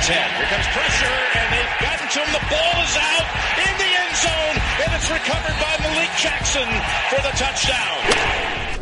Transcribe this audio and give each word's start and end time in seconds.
A 0.00 0.06
third 0.06 0.12
ten. 0.12 0.28
Here 0.36 0.48
comes 0.48 0.66
pressure, 0.72 1.16
and 1.36 1.46
they've 1.52 1.76
gotten 1.80 2.08
to 2.08 2.18
him. 2.20 2.30
The 2.32 2.44
ball 2.48 2.76
is 2.80 2.96
out 2.96 3.26
in 3.60 3.72
the 3.76 3.90
end 3.90 4.14
zone, 4.16 4.56
and 4.84 4.90
it's 4.96 5.10
recovered 5.10 5.56
by 5.60 5.72
Malik 5.84 6.12
Jackson 6.16 6.68
for 7.08 7.20
the 7.20 7.32
touchdown. 7.36 7.98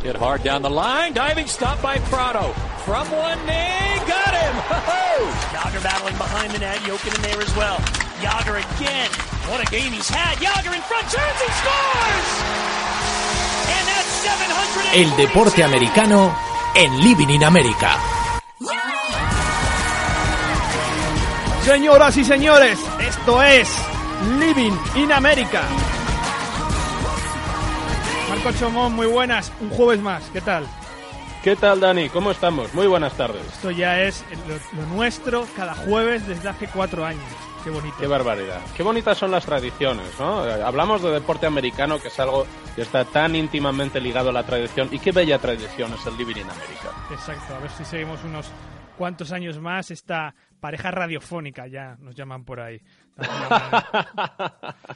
Hit 0.03 0.17
hard 0.17 0.43
down 0.43 0.63
the 0.63 0.71
line, 0.71 1.13
diving 1.13 1.47
stop 1.47 1.83
by 1.83 1.99
Prado. 2.11 2.53
From 2.87 3.11
one 3.11 3.39
knee, 3.47 3.99
got 4.07 4.33
him! 4.33 4.55
Ho-ho! 4.71 5.29
Yager 5.53 5.81
battling 5.83 6.17
behind 6.17 6.53
the 6.53 6.61
net, 6.61 6.79
Jokin 6.87 7.15
in 7.15 7.23
there 7.23 7.43
as 7.43 7.55
well. 7.57 7.77
Yager 8.23 8.57
again. 8.57 9.11
What 9.51 9.61
a 9.61 9.69
game 9.71 9.93
he's 9.93 10.09
had. 10.09 10.41
Yager 10.41 10.73
in 10.73 10.81
front, 10.83 11.05
turns, 11.11 11.39
he 11.43 11.51
scores! 11.61 12.31
And 13.69 13.85
that's 13.91 14.13
700. 14.25 15.03
El 15.03 15.11
deporte 15.17 15.63
americano 15.63 16.33
en 16.75 17.01
Living 17.03 17.31
in 17.31 17.43
America. 17.43 18.18
Señoras 21.69 22.17
y 22.17 22.25
señores, 22.25 22.79
esto 22.99 23.43
es 23.43 23.69
Living 24.41 24.73
in 24.97 25.13
America. 25.13 25.61
Marco 28.31 28.53
Chomón, 28.59 28.95
muy 28.95 29.07
buenas. 29.07 29.53
Un 29.61 29.69
jueves 29.69 30.01
más, 30.01 30.23
¿qué 30.33 30.41
tal? 30.41 30.67
¿Qué 31.45 31.57
tal, 31.57 31.81
Dani? 31.81 32.09
¿Cómo 32.09 32.31
estamos? 32.31 32.73
Muy 32.73 32.87
buenas 32.87 33.13
tardes. 33.19 33.45
Esto 33.53 33.71
ya 33.71 34.01
es 34.01 34.25
lo, 34.49 34.81
lo 34.81 34.89
nuestro 34.89 35.47
cada 35.55 35.75
jueves 35.75 36.27
desde 36.27 36.49
hace 36.49 36.69
cuatro 36.69 37.05
años. 37.05 37.23
Qué 37.63 37.69
bonito. 37.69 37.97
Qué 38.01 38.07
barbaridad. 38.07 38.63
Qué 38.75 38.83
bonitas 38.83 39.19
son 39.19 39.31
las 39.31 39.45
tradiciones, 39.45 40.07
¿no? 40.19 40.41
Hablamos 40.41 41.03
de 41.03 41.11
deporte 41.11 41.45
americano, 41.45 42.01
que 42.01 42.09
es 42.09 42.19
algo 42.19 42.47
que 42.77 42.81
está 42.81 43.05
tan 43.05 43.37
íntimamente 43.37 44.01
ligado 44.01 44.31
a 44.31 44.33
la 44.33 44.43
tradición. 44.43 44.89
Y 44.91 45.01
qué 45.01 45.13
bella 45.13 45.39
tradición 45.39 45.93
es 45.93 46.07
el 46.07 46.17
Living 46.17 46.37
in 46.37 46.49
America. 46.49 46.93
Exacto, 47.11 47.55
a 47.55 47.59
ver 47.59 47.71
si 47.73 47.85
seguimos 47.85 48.25
unos 48.25 48.47
cuantos 48.97 49.31
años 49.33 49.61
más 49.61 49.91
esta 49.91 50.35
pareja 50.61 50.91
radiofónica, 50.91 51.67
ya 51.67 51.97
nos 52.01 52.15
llaman 52.15 52.45
por 52.45 52.61
ahí. 52.61 52.81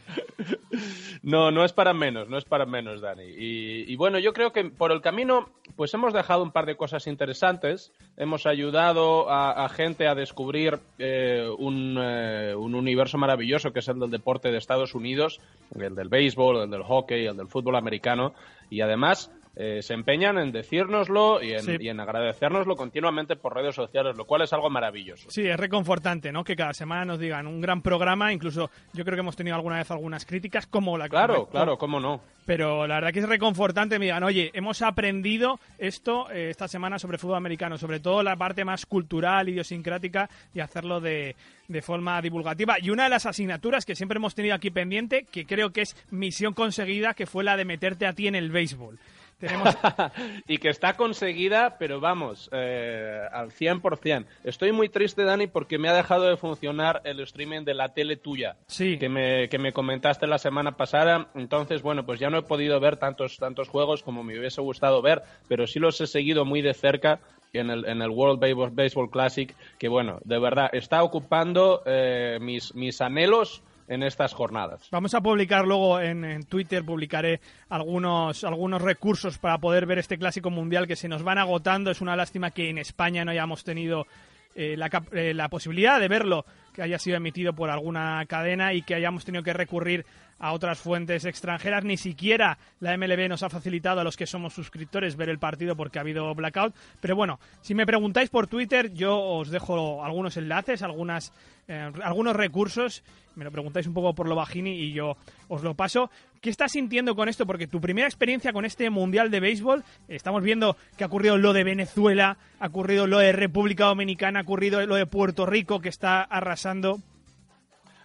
No, 1.23 1.53
no 1.53 1.65
es 1.65 1.73
para 1.73 1.95
menos, 1.95 2.29
no 2.29 2.37
es 2.37 2.45
para 2.45 2.67
menos, 2.67 3.01
Dani. 3.01 3.25
Y, 3.25 3.95
bueno, 3.97 4.19
yo 4.19 4.33
creo 4.33 4.53
que 4.53 4.65
por 4.65 4.91
el 4.91 5.01
camino, 5.01 5.51
pues 5.77 5.95
hemos 5.95 6.13
dejado 6.13 6.43
un 6.43 6.51
par 6.51 6.67
de 6.67 6.77
cosas 6.77 7.07
interesantes. 7.07 7.93
Hemos 8.17 8.47
ayudado 8.47 9.31
a, 9.31 9.65
a 9.65 9.69
gente 9.69 10.09
a 10.09 10.17
descubrir 10.17 10.81
eh, 10.99 11.49
un, 11.59 11.97
eh, 12.01 12.55
un 12.57 12.75
universo 12.75 13.19
maravilloso 13.19 13.73
que 13.73 13.81
es 13.81 13.89
el 13.89 14.01
del 14.01 14.11
deporte 14.11 14.51
de 14.51 14.59
Estados 14.59 14.95
Unidos, 14.95 15.41
el 15.79 15.95
del 15.95 16.09
béisbol, 16.09 16.65
el 16.65 16.71
del 16.71 16.83
hockey, 16.83 17.27
el 17.27 17.37
del 17.37 17.49
fútbol 17.49 17.77
americano. 17.77 18.35
Y 18.69 18.81
además 18.81 19.31
eh, 19.55 19.83
se 19.83 19.95
empeñan 19.95 20.39
en 20.39 20.51
decírnoslo 20.53 21.43
y 21.43 21.53
en, 21.53 21.61
Sí. 21.61 21.77
y 21.81 21.89
en 21.89 22.01
agradecérnoslo 22.01 22.75
continuamente 22.77 23.37
por 23.37 23.55
redes 23.55 23.75
sociales, 23.75 24.17
lo 24.17 24.25
cual 24.25 24.43
es 24.43 24.53
algo 24.53 24.71
maravilloso. 24.71 25.31
Sí, 25.31 25.47
es 25.47 25.57
reconfortante, 25.59 26.33
¿no? 26.33 26.43
Que 26.45 26.57
cada 26.57 26.73
semana 26.73 27.05
nos 27.05 27.19
digan 27.19 27.47
un 27.47 27.61
gran 27.61 27.83
programa, 27.83 28.33
incluso 28.33 28.71
yo 28.93 29.05
creo 29.05 29.17
que 29.17 29.21
hemos 29.21 29.37
tenido 29.37 29.57
alguna 29.57 29.77
vez 29.77 29.91
algunas 29.91 30.25
críticas, 30.25 30.67
como 30.67 30.97
la 30.97 31.05
que 31.05 31.11
Claro, 31.11 31.35
comentó 31.35 31.51
claro, 31.51 31.79
cómo 31.79 32.01
no. 32.01 32.21
Pero 32.47 32.87
la 32.87 32.97
verdad 32.97 33.13
que 33.13 33.21
es 33.21 33.29
reconfortante, 33.29 33.99
me 33.99 34.07
digan, 34.07 34.25
oye, 34.25 34.51
hemos 34.55 34.83
aprendido 34.83 35.61
esto 35.79 36.31
eh, 36.31 36.49
esta 36.51 36.67
semana 36.67 36.99
sobre 36.99 37.19
fútbol 37.19 37.37
americano, 37.37 37.79
sobre 37.79 38.01
todo 38.01 38.23
la 38.23 38.37
parte 38.37 38.65
más 38.65 38.85
cultural, 38.87 39.49
idiosincrática, 39.49 40.29
y 40.55 40.61
hacerlo 40.61 41.01
de, 41.01 41.37
de 41.69 41.83
forma 41.83 42.21
divulgativa. 42.21 42.77
Y 42.81 42.91
una 42.91 43.05
de 43.05 43.11
las 43.11 43.27
asignaturas 43.27 43.85
que 43.85 43.95
siempre 43.95 44.17
hemos 44.17 44.35
tenido 44.35 44.55
aquí 44.57 44.71
pendiente, 44.71 45.25
que 45.31 45.45
creo 45.47 45.71
que 45.71 45.83
es 45.83 45.97
misión 46.11 46.53
conseguida, 46.55 47.15
que 47.15 47.27
fue 47.27 47.45
la 47.45 47.57
de 47.57 47.65
meterte 47.65 48.07
a 48.07 48.13
ti 48.13 48.27
en 48.27 48.35
el 48.35 48.51
béisbol. 48.51 48.99
Tenemos, 49.43 49.77
y 50.47 50.59
que 50.59 50.69
está 50.69 50.95
conseguida, 50.95 51.77
pero 51.77 51.99
vamos, 51.99 52.49
eh, 52.53 53.27
al 53.33 53.51
100%. 53.51 54.25
Estoy 54.45 54.71
muy 54.71 54.89
triste, 54.89 55.25
Dani, 55.25 55.49
porque 55.49 55.79
me 55.79 55.89
ha 55.89 55.95
dejado 55.95 56.29
de 56.29 56.37
funcionar 56.37 57.01
el 57.03 57.19
streaming 57.19 57.65
de 57.65 57.75
la 57.75 57.89
tele 57.89 58.17
tuya. 58.17 58.55
Sí. 58.69 58.99
Que 58.99 59.09
me, 59.09 59.49
que 59.49 59.59
me 59.59 59.73
comentaste 59.73 60.29
la 60.29 60.39
semana 60.39 60.77
pasada. 60.77 61.27
Entonces, 61.35 61.83
bueno, 61.83 62.07
pues 62.07 62.21
ya 62.21 62.31
no 62.31 62.39
he 62.39 62.43
podido 62.43 62.79
ver 62.79 62.99
tantos, 62.99 63.37
tantos 63.39 63.69
juegos 63.69 64.05
como 64.05 64.23
me 64.23 64.39
hubiese 64.39 64.61
gustado 64.61 65.03
ver, 65.03 65.23
pero 65.49 65.67
sí 65.67 65.81
los 65.81 66.01
he 66.01 66.07
seguido 66.07 66.45
muy 66.45 66.63
de 66.63 66.75
cerca 66.75 67.19
en 67.53 67.69
el, 67.71 67.85
en 67.87 68.01
el 68.01 68.11
World 68.11 68.41
Baseball, 68.73 69.11
Classic, 69.11 69.53
que 69.77 69.89
bueno, 69.89 70.21
de 70.25 70.39
verdad, 70.39 70.71
está 70.73 71.03
ocupando 71.03 71.83
eh, 71.85 72.39
mis, 72.41 72.77
mis 72.77 73.01
anhelos 73.01 73.61
en 73.89 74.03
estas 74.03 74.33
jornadas. 74.33 74.89
Vamos 74.91 75.15
a 75.15 75.21
publicar 75.21 75.67
luego 75.67 76.01
en, 76.01 76.45
Twitter, 76.45 76.85
publicaré 76.85 77.41
algunos, 77.69 78.45
algunos 78.45 78.83
recursos 78.83 79.39
para 79.39 79.59
poder 79.59 79.87
ver 79.87 79.99
este 79.99 80.19
clásico 80.19 80.51
mundial 80.51 80.87
que 80.87 80.97
se 80.97 81.09
nos 81.09 81.23
van 81.23 81.39
agotando. 81.39 81.91
Es 81.91 82.01
una 82.01 82.17
lástima 82.17 82.51
que 82.51 82.71
en 82.71 82.79
España 82.79 83.25
no 83.25 83.31
hayamos 83.31 83.65
tenido 83.65 84.07
eh, 84.55 84.77
la, 84.77 84.91
eh, 85.13 85.35
la 85.35 85.49
posibilidad 85.49 85.99
de 85.99 86.09
verlo, 86.09 86.45
que 86.75 86.83
haya 86.83 86.99
sido 86.99 87.17
emitido 87.17 87.53
por 87.55 87.71
alguna 87.71 88.25
cadena 88.27 88.75
y 88.75 88.83
que 88.83 88.95
hayamos 88.95 89.25
tenido 89.25 89.43
que 89.43 89.53
recurrir 89.53 90.05
a 90.43 90.53
otras 90.53 90.79
fuentes 90.79 91.25
extranjeras. 91.25 91.85
Ni 91.85 91.97
siquiera 91.97 92.59
la 92.81 92.97
MLB 92.97 93.29
nos 93.29 93.43
ha 93.43 93.49
facilitado 93.49 94.01
a 94.01 94.05
los 94.05 94.17
que 94.17 94.27
somos 94.27 94.53
suscriptores 94.53 95.17
ver 95.17 95.29
el 95.29 95.39
partido 95.39 95.77
porque 95.77 95.99
ha 95.99 96.03
habido 96.03 96.35
blackout. 96.35 96.75
Pero 97.01 97.17
bueno, 97.17 97.39
si 97.63 97.75
me 97.75 97.87
preguntáis 97.87 98.29
por 98.29 98.49
Twitter, 98.49 98.93
yo 98.93 99.19
os 99.19 99.51
dejo 99.51 100.05
algunos 100.05 100.37
enlaces, 100.37 100.83
algunas, 100.83 101.33
eh, 101.69 101.93
algunos 102.03 102.35
recursos. 102.35 103.05
Me 103.35 103.45
lo 103.45 103.51
preguntáis 103.51 103.87
un 103.87 103.95
poco 103.95 104.15
por 104.15 104.29
lo 104.29 104.35
bajini 104.35 104.73
y 104.73 104.93
yo 104.93 105.17
os 105.49 105.63
lo 105.63 105.75
paso. 105.75 106.11
¿Qué 106.41 106.51
estás 106.51 106.73
sintiendo 106.73 107.15
con 107.15 107.29
esto? 107.29 107.47
Porque 107.47 107.67
tu 107.67 107.81
primera 107.81 108.07
experiencia 108.07 108.53
con 108.53 108.65
este 108.65 108.91
Mundial 108.91 109.31
de 109.31 109.41
Béisbol, 109.41 109.85
estamos 110.09 110.43
viendo 110.43 110.77
que 110.97 111.05
ha 111.05 111.07
ocurrido 111.07 111.39
lo 111.39 111.53
de 111.53 111.65
Venezuela, 111.65 112.37
ha 112.59 112.67
ocurrido 112.67 113.07
lo 113.07 113.19
de 113.19 113.33
República 113.33 113.87
Dominicana, 113.87 114.41
ha 114.41 114.43
ocurrido 114.43 114.85
lo 114.87 114.97
de 114.97 115.07
Puerto 115.07 115.47
Rico 115.47 115.81
que 115.81 115.89
está 115.89 116.23
arrasando. 116.23 116.99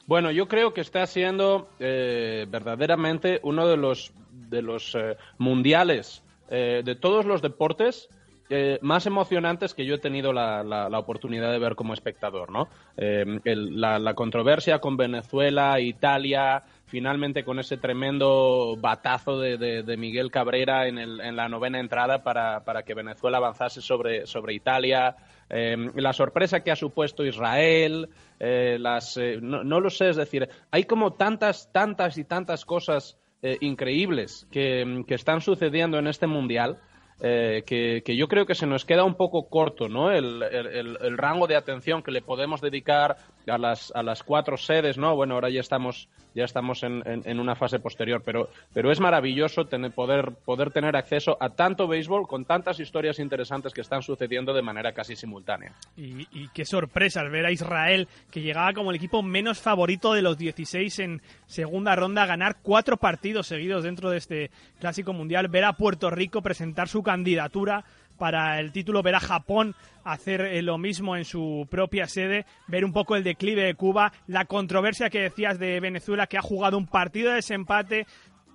Bueno, 0.06 0.32
yo 0.32 0.48
creo 0.48 0.74
que 0.74 0.82
está 0.82 1.06
siendo 1.06 1.70
eh, 1.80 2.46
verdaderamente 2.50 3.42
uno 3.44 3.68
de 3.68 3.76
los, 3.76 4.14
de 4.32 4.62
los 4.62 4.96
eh, 4.96 5.18
mundiales 5.38 6.24
eh, 6.50 6.82
de 6.86 6.96
todos 6.96 7.26
los 7.26 7.42
deportes 7.42 8.08
eh, 8.50 8.80
más 8.82 9.06
emocionantes 9.06 9.74
que 9.74 9.86
yo 9.86 9.96
he 9.96 10.00
tenido 10.00 10.32
la, 10.34 10.64
la- 10.64 10.88
oportunidad 11.00 11.52
de 11.52 11.60
ver 11.60 11.76
como 11.76 11.94
espectador, 11.94 12.52
¿no? 12.52 12.70
Eh, 12.96 13.26
el- 13.44 13.80
la, 13.80 14.00
la 14.00 14.14
controversia 14.14 14.80
con 14.80 14.98
Venezuela, 14.98 15.80
Italia, 15.80 16.64
finalmente 16.86 17.44
con 17.44 17.60
ese 17.60 17.78
tremendo 17.78 18.76
batazo 18.80 19.40
de, 19.40 19.58
de- 19.58 19.98
Miguel 19.98 20.32
Cabrera 20.32 20.88
en, 20.88 20.98
el- 20.98 21.20
en 21.22 21.36
la 21.36 21.50
novena 21.50 21.80
entrada 21.80 22.24
para, 22.24 22.64
para 22.64 22.84
que 22.84 22.94
Venezuela 22.94 23.38
avanzase 23.38 23.82
sobre, 23.82 24.26
sobre 24.26 24.54
Italia, 24.54 25.16
eh, 25.50 25.76
la 25.96 26.14
sorpresa 26.14 26.62
que 26.64 26.72
ha 26.72 26.76
supuesto 26.76 27.26
Israel, 27.26 28.10
eh, 28.40 28.78
las, 28.80 29.18
eh, 29.18 29.40
no, 29.42 29.64
no 29.64 29.80
lo 29.80 29.90
sé, 29.90 30.10
es 30.10 30.16
decir, 30.16 30.48
hay 30.72 30.84
como 30.86 31.14
tantas, 31.14 31.72
tantas 31.72 32.18
y 32.18 32.24
tantas 32.24 32.66
cosas 32.66 33.18
eh, 33.42 33.58
increíbles 33.62 34.48
que, 34.52 35.04
que 35.08 35.16
están 35.16 35.42
sucediendo 35.42 36.00
en 36.00 36.08
este 36.08 36.28
mundial 36.28 36.78
eh, 37.22 37.64
que, 37.66 38.04
que 38.06 38.16
yo 38.16 38.28
creo 38.28 38.46
que 38.46 38.56
se 38.56 38.68
nos 38.68 38.86
queda 38.86 39.04
un 39.04 39.16
poco 39.16 39.50
corto, 39.50 39.90
¿no? 39.90 40.12
El, 40.12 40.44
el- 40.44 40.68
el- 40.68 40.98
el 41.02 41.18
rango 41.18 41.48
de 41.48 41.56
atención 41.56 42.04
que 42.04 42.12
le 42.12 42.22
podemos 42.22 42.62
dedicar 42.62 43.18
a 43.48 43.58
las, 43.58 43.92
a 43.96 44.04
las 44.04 44.24
cuatro 44.24 44.58
sedes, 44.58 44.98
¿no? 44.98 45.16
Bueno, 45.16 45.36
ahora 45.36 45.50
ya 45.50 45.62
estamos, 45.62 46.10
ya 46.36 46.44
estamos 46.46 46.84
en, 46.84 47.02
en- 47.06 47.40
una 47.40 47.56
fase 47.56 47.80
posterior, 47.80 48.22
pero, 48.26 48.50
pero 48.74 48.92
es 48.92 49.00
maravilloso 49.00 49.66
tener, 49.66 49.92
poder, 49.92 50.32
poder 50.46 50.72
tener 50.72 50.96
acceso 50.96 51.38
a 51.40 51.50
tanto 51.50 51.88
béisbol 51.88 52.28
con 52.28 52.46
tantas 52.46 52.80
historias 52.80 53.20
interesantes 53.20 53.74
que 53.74 53.82
están 53.82 54.02
sucediendo 54.02 54.54
de 54.54 54.62
manera 54.62 54.94
casi 54.94 55.16
simultánea. 55.16 55.74
Y, 55.96 56.28
y 56.32 56.50
qué 56.54 56.66
sorpresa 56.66 57.22
al 57.22 57.30
ver 57.30 57.46
a 57.46 57.52
Israel, 57.52 58.08
que 58.32 58.42
llegaba 58.42 58.74
como 58.74 58.90
el 58.92 58.98
equipo 58.98 59.24
menos 59.24 59.60
favorito 59.60 60.14
de 60.14 60.22
los 60.22 60.38
16 60.38 61.00
en 61.00 61.22
segunda 61.46 61.96
ronda, 61.96 62.24
a 62.24 62.28
ganar 62.28 62.58
cuatro 62.62 62.98
partidos 62.98 63.48
seguidos 63.48 63.84
dentro 63.84 64.10
de 64.10 64.18
este 64.18 64.52
Clásico 64.80 65.14
Mundial, 65.14 65.48
ver 65.48 65.64
a 65.64 65.74
Puerto 65.74 66.10
Rico 66.10 66.42
presentar 66.42 66.88
su 66.88 67.02
candidatura 67.04 67.86
para 68.18 68.60
el 68.60 68.72
título, 68.72 69.04
ver 69.04 69.16
a 69.16 69.20
Japón 69.20 69.76
hacer 70.04 70.42
eh, 70.42 70.62
lo 70.62 70.78
mismo 70.78 71.16
en 71.16 71.26
su 71.26 71.68
propia 71.70 72.08
sede, 72.08 72.46
ver 72.68 72.86
un 72.86 72.94
poco 72.94 73.16
el 73.16 73.24
declive 73.24 73.64
de 73.64 73.76
Cuba, 73.76 74.12
la 74.28 74.46
controversia 74.46 75.10
que 75.10 75.22
decías 75.22 75.60
de 75.60 75.80
Venezuela, 75.80 76.28
que 76.28 76.38
ha 76.38 76.42
jugado 76.42 76.78
un 76.78 76.88
partido 76.88 77.30
de 77.30 77.36
desempate, 77.36 78.06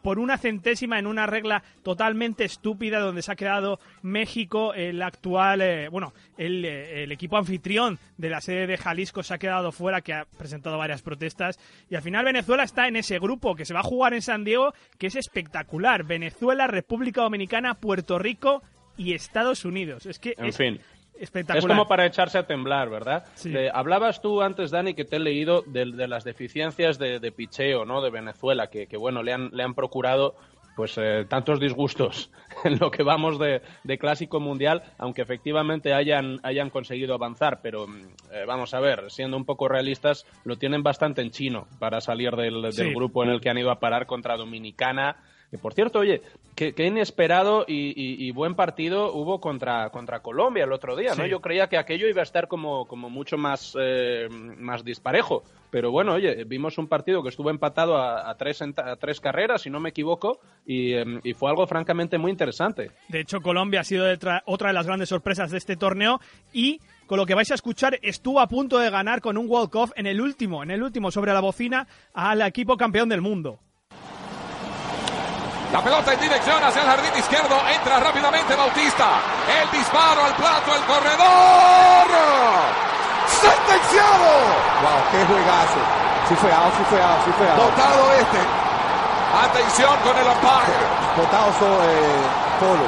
por 0.02 0.18
una 0.18 0.36
centésima 0.36 0.98
en 0.98 1.06
una 1.06 1.26
regla 1.26 1.62
totalmente 1.82 2.44
estúpida 2.44 2.98
donde 2.98 3.22
se 3.22 3.32
ha 3.32 3.36
quedado 3.36 3.78
México, 4.02 4.74
el 4.74 5.00
actual, 5.00 5.62
eh, 5.62 5.88
bueno, 5.88 6.12
el, 6.36 6.64
eh, 6.64 7.04
el, 7.04 7.12
equipo 7.12 7.36
anfitrión 7.36 7.98
de 8.18 8.28
la 8.28 8.40
sede 8.40 8.66
de 8.66 8.76
Jalisco 8.76 9.22
se 9.22 9.34
ha 9.34 9.38
quedado 9.38 9.72
fuera, 9.72 10.00
que 10.00 10.12
ha 10.12 10.24
presentado 10.24 10.76
varias 10.76 11.02
protestas. 11.02 11.58
Y 11.88 11.94
al 11.94 12.02
final 12.02 12.24
Venezuela 12.24 12.64
está 12.64 12.88
en 12.88 12.96
ese 12.96 13.18
grupo 13.18 13.54
que 13.54 13.64
se 13.64 13.74
va 13.74 13.80
a 13.80 13.84
jugar 13.84 14.12
en 14.12 14.22
San 14.22 14.44
Diego, 14.44 14.74
que 14.98 15.06
es 15.06 15.16
espectacular. 15.16 16.04
Venezuela, 16.04 16.66
República 16.66 17.22
Dominicana, 17.22 17.74
Puerto 17.74 18.18
Rico 18.18 18.62
y 18.96 19.14
Estados 19.14 19.64
Unidos. 19.64 20.06
Es 20.06 20.18
que 20.18 20.34
en 20.38 20.46
es, 20.46 20.56
fin. 20.56 20.80
Espectacular. 21.18 21.58
Es 21.58 21.66
como 21.66 21.86
para 21.86 22.06
echarse 22.06 22.38
a 22.38 22.46
temblar, 22.46 22.90
¿verdad? 22.90 23.24
Sí. 23.34 23.50
De- 23.50 23.70
hablabas 23.72 24.20
tú 24.22 24.42
antes, 24.42 24.70
Dani, 24.70 24.94
que 24.94 25.04
te 25.04 25.16
he 25.16 25.20
leído 25.20 25.62
de, 25.66 25.86
de 25.92 26.08
las 26.08 26.24
deficiencias 26.24 26.98
de, 26.98 27.20
de 27.20 27.32
picheo, 27.32 27.84
¿no? 27.84 28.02
De 28.02 28.10
Venezuela, 28.10 28.68
que, 28.68 28.86
que, 28.88 28.96
bueno, 28.96 29.22
le 29.22 29.32
han, 29.32 29.50
le 29.52 29.62
han 29.62 29.74
procurado 29.74 30.34
pues 30.74 30.96
eh, 30.96 31.26
tantos 31.28 31.60
disgustos 31.60 32.30
en 32.64 32.78
lo 32.78 32.90
que 32.90 33.02
vamos 33.02 33.38
de, 33.38 33.60
de 33.84 33.98
clásico 33.98 34.40
mundial, 34.40 34.82
aunque 34.96 35.20
efectivamente 35.20 35.92
hayan, 35.92 36.40
hayan 36.42 36.70
conseguido 36.70 37.14
avanzar, 37.14 37.60
pero 37.62 37.86
mm, 37.86 38.00
eh, 38.32 38.44
vamos 38.46 38.72
a 38.72 38.80
ver, 38.80 39.10
siendo 39.10 39.36
un 39.36 39.44
poco 39.44 39.68
realistas, 39.68 40.24
lo 40.44 40.56
tienen 40.56 40.82
bastante 40.82 41.20
en 41.20 41.30
chino 41.30 41.68
para 41.78 42.00
salir 42.00 42.34
del, 42.36 42.62
del 42.62 42.72
Sí. 42.72 42.94
grupo 42.94 43.22
en 43.22 43.28
el 43.30 43.40
que 43.42 43.50
han 43.50 43.58
ido 43.58 43.70
a 43.70 43.80
parar 43.80 44.06
contra 44.06 44.36
Dominicana. 44.38 45.16
Que 45.52 45.58
por 45.58 45.74
cierto, 45.74 45.98
oye, 45.98 46.22
qué, 46.54 46.72
qué 46.72 46.86
inesperado 46.86 47.66
y, 47.68 47.90
y- 47.90 48.26
y 48.26 48.30
buen 48.30 48.54
partido 48.54 49.12
hubo 49.12 49.38
contra, 49.38 49.90
contra 49.90 50.20
Colombia 50.22 50.64
el 50.64 50.72
otro 50.72 50.96
día, 50.96 51.14
¿no? 51.14 51.24
Sí. 51.24 51.28
Yo 51.28 51.40
creía 51.42 51.68
que 51.68 51.76
aquello 51.76 52.08
iba 52.08 52.20
a 52.20 52.22
estar 52.22 52.48
como, 52.48 52.86
como 52.86 53.10
mucho 53.10 53.36
más, 53.36 53.76
eh, 53.78 54.28
más 54.30 54.82
disparejo. 54.82 55.44
Pero 55.70 55.90
bueno, 55.90 56.14
oye, 56.14 56.44
vimos 56.44 56.78
un 56.78 56.86
partido 56.88 57.22
que 57.22 57.28
estuvo 57.28 57.50
empatado 57.50 57.98
a, 57.98 58.30
a 58.30 58.36
tres, 58.38 58.62
a 58.62 58.96
tres 58.96 59.20
carreras, 59.20 59.60
si 59.60 59.68
no 59.68 59.78
me 59.78 59.90
equivoco, 59.90 60.40
y, 60.64 60.94
em, 60.94 61.20
y 61.22 61.34
fue 61.34 61.50
algo 61.50 61.66
francamente 61.66 62.16
muy 62.16 62.30
interesante. 62.30 62.90
De 63.08 63.20
hecho, 63.20 63.42
Colombia 63.42 63.80
ha 63.80 63.84
sido 63.84 64.06
otra 64.46 64.68
de 64.68 64.72
las 64.72 64.86
grandes 64.86 65.10
sorpresas 65.10 65.50
de 65.50 65.58
este 65.58 65.76
torneo 65.76 66.18
y 66.54 66.80
con 67.06 67.18
lo 67.18 67.26
que 67.26 67.34
vais 67.34 67.50
a 67.50 67.54
escuchar 67.56 67.98
estuvo 68.00 68.40
a 68.40 68.48
punto 68.48 68.78
de 68.78 68.88
ganar 68.88 69.20
con 69.20 69.36
un 69.36 69.46
walk-off 69.50 69.92
en 69.96 70.06
el 70.06 70.18
último, 70.22 70.62
en 70.62 70.70
el 70.70 70.82
último 70.82 71.10
sobre 71.10 71.34
la 71.34 71.40
bocina 71.40 71.86
al 72.14 72.40
equipo 72.40 72.78
campeón 72.78 73.10
del 73.10 73.20
mundo. 73.20 73.58
La 75.72 75.80
pelota 75.80 76.12
en 76.12 76.20
dirección 76.20 76.62
hacia 76.62 76.82
el 76.82 76.88
jardín 76.88 77.12
izquierdo. 77.16 77.56
Entra 77.68 77.98
rápidamente 78.00 78.54
Bautista. 78.54 79.06
El 79.48 79.70
disparo 79.70 80.24
al 80.24 80.34
plato, 80.34 80.74
el 80.76 80.82
corredor. 80.84 82.06
¡Sentenciado! 83.26 84.28
Wow, 84.84 85.00
qué 85.10 85.24
juegazo. 85.24 85.80
Sí 86.28 86.34
fue 86.36 86.52
out, 86.52 86.72
sí 86.76 86.84
fue 86.90 87.02
out, 87.02 87.20
sí 87.24 87.32
fue 87.38 87.48
out. 87.50 87.56
Votado 87.56 88.12
este. 88.20 88.40
Atención 89.32 89.96
con 90.04 90.16
el 90.16 90.26
umpire. 90.28 90.76
Votado 91.16 91.48
so, 91.58 91.66
eh, 91.88 92.20
Polo. 92.60 92.86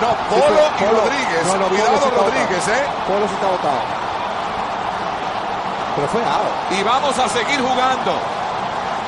No, 0.00 0.08
Sí 0.10 0.40
Polo 0.40 0.56
fue- 0.56 0.86
y 0.86 0.90
Rodríguez. 0.90 1.44
No, 1.46 1.68
Cuidado 1.68 1.98
sí 2.02 2.10
Rodríguez. 2.16 2.68
¿eh? 2.68 2.84
Polo 3.06 3.28
sí 3.28 3.34
está 3.34 3.46
votado. 3.46 3.82
Pero 5.96 6.08
fue 6.08 6.22
out. 6.22 6.80
Y 6.80 6.82
vamos 6.82 7.18
a 7.18 7.28
seguir 7.28 7.60
jugando. 7.60 8.12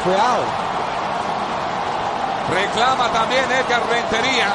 Fue 0.05 0.13
out. 0.15 0.64
Reclama 2.51 3.13
también 3.13 3.45
Edgar 3.45 3.83
Rentería. 3.89 4.55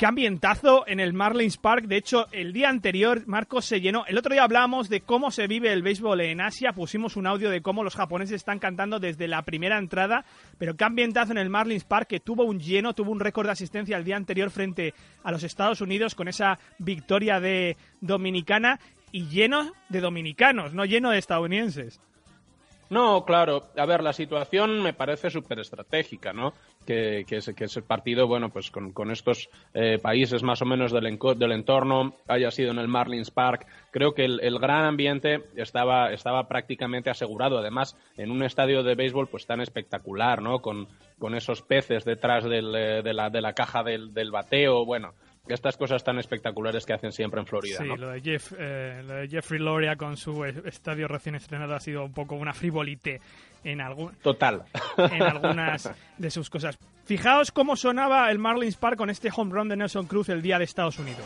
Qué 0.00 0.06
ambientazo 0.06 0.86
en 0.86 0.98
el 0.98 1.12
Marlins 1.12 1.58
Park. 1.58 1.84
De 1.84 1.98
hecho, 1.98 2.26
el 2.32 2.54
día 2.54 2.70
anterior, 2.70 3.22
Marcos 3.26 3.66
se 3.66 3.82
llenó. 3.82 4.06
El 4.06 4.16
otro 4.16 4.32
día 4.32 4.44
hablábamos 4.44 4.88
de 4.88 5.02
cómo 5.02 5.30
se 5.30 5.46
vive 5.46 5.72
el 5.72 5.82
béisbol 5.82 6.22
en 6.22 6.40
Asia. 6.40 6.72
Pusimos 6.72 7.16
un 7.16 7.26
audio 7.26 7.50
de 7.50 7.60
cómo 7.60 7.84
los 7.84 7.96
japoneses 7.96 8.36
están 8.36 8.58
cantando 8.58 8.98
desde 8.98 9.28
la 9.28 9.42
primera 9.42 9.76
entrada. 9.76 10.24
Pero 10.56 10.74
qué 10.74 10.84
ambientazo 10.84 11.32
en 11.32 11.38
el 11.38 11.50
Marlins 11.50 11.84
Park, 11.84 12.08
que 12.08 12.20
tuvo 12.20 12.44
un 12.44 12.60
lleno, 12.60 12.94
tuvo 12.94 13.12
un 13.12 13.20
récord 13.20 13.46
de 13.46 13.52
asistencia 13.52 13.98
el 13.98 14.04
día 14.04 14.16
anterior 14.16 14.50
frente 14.50 14.94
a 15.22 15.32
los 15.32 15.42
Estados 15.42 15.82
Unidos 15.82 16.14
con 16.14 16.28
esa 16.28 16.58
victoria 16.78 17.38
de 17.38 17.76
Dominicana. 18.00 18.80
Y 19.12 19.26
lleno 19.26 19.72
de 19.88 20.00
dominicanos, 20.00 20.72
no 20.72 20.84
lleno 20.84 21.10
de 21.10 21.18
estadounidenses. 21.18 22.00
No, 22.90 23.24
claro. 23.24 23.68
A 23.76 23.86
ver, 23.86 24.02
la 24.02 24.12
situación 24.12 24.82
me 24.82 24.92
parece 24.92 25.30
súper 25.30 25.60
estratégica, 25.60 26.32
¿no? 26.32 26.54
Que, 26.84 27.24
que, 27.24 27.36
ese, 27.36 27.54
que 27.54 27.64
ese 27.64 27.82
partido, 27.82 28.26
bueno, 28.26 28.48
pues 28.48 28.72
con, 28.72 28.92
con 28.92 29.12
estos 29.12 29.48
eh, 29.74 29.98
países 30.02 30.42
más 30.42 30.60
o 30.60 30.64
menos 30.64 30.90
del, 30.90 31.16
del 31.36 31.52
entorno 31.52 32.14
haya 32.26 32.50
sido 32.50 32.72
en 32.72 32.78
el 32.78 32.88
Marlins 32.88 33.30
Park. 33.30 33.66
Creo 33.92 34.12
que 34.12 34.24
el, 34.24 34.40
el 34.40 34.58
gran 34.58 34.84
ambiente 34.86 35.44
estaba, 35.54 36.12
estaba 36.12 36.48
prácticamente 36.48 37.10
asegurado. 37.10 37.58
Además, 37.58 37.96
en 38.16 38.32
un 38.32 38.42
estadio 38.42 38.82
de 38.82 38.96
béisbol 38.96 39.28
pues 39.28 39.46
tan 39.46 39.60
espectacular, 39.60 40.42
¿no? 40.42 40.60
Con, 40.60 40.88
con 41.20 41.36
esos 41.36 41.62
peces 41.62 42.04
detrás 42.04 42.42
del, 42.42 42.74
eh, 42.74 43.02
de, 43.02 43.14
la, 43.14 43.30
de 43.30 43.40
la 43.40 43.52
caja 43.52 43.84
del, 43.84 44.12
del 44.12 44.32
bateo. 44.32 44.84
Bueno, 44.84 45.14
estas 45.54 45.76
cosas 45.76 46.02
tan 46.04 46.18
espectaculares 46.18 46.84
que 46.86 46.92
hacen 46.92 47.12
siempre 47.12 47.40
en 47.40 47.46
Florida, 47.46 47.78
Sí, 47.78 47.84
¿no? 47.88 47.96
lo 47.96 48.08
de, 48.10 48.20
Jeff, 48.20 48.52
eh, 48.58 49.02
lo 49.04 49.14
de 49.14 49.28
Jeffrey 49.28 49.60
Loria 49.60 49.96
con 49.96 50.16
su 50.16 50.44
estadio 50.44 51.08
recién 51.08 51.34
estrenado 51.34 51.74
ha 51.74 51.80
sido 51.80 52.04
un 52.04 52.12
poco 52.12 52.34
una 52.34 52.52
frivolite 52.52 53.20
en, 53.64 53.80
algún, 53.80 54.14
Total. 54.22 54.64
en 54.96 55.22
algunas 55.22 55.90
de 56.18 56.30
sus 56.30 56.48
cosas. 56.50 56.78
Fijaos 57.04 57.50
cómo 57.50 57.76
sonaba 57.76 58.30
el 58.30 58.38
Marlins 58.38 58.76
Park 58.76 58.96
con 58.96 59.10
este 59.10 59.30
home 59.34 59.52
run 59.54 59.68
de 59.68 59.76
Nelson 59.76 60.06
Cruz 60.06 60.28
el 60.28 60.42
día 60.42 60.58
de 60.58 60.64
Estados 60.64 60.98
Unidos. 60.98 61.24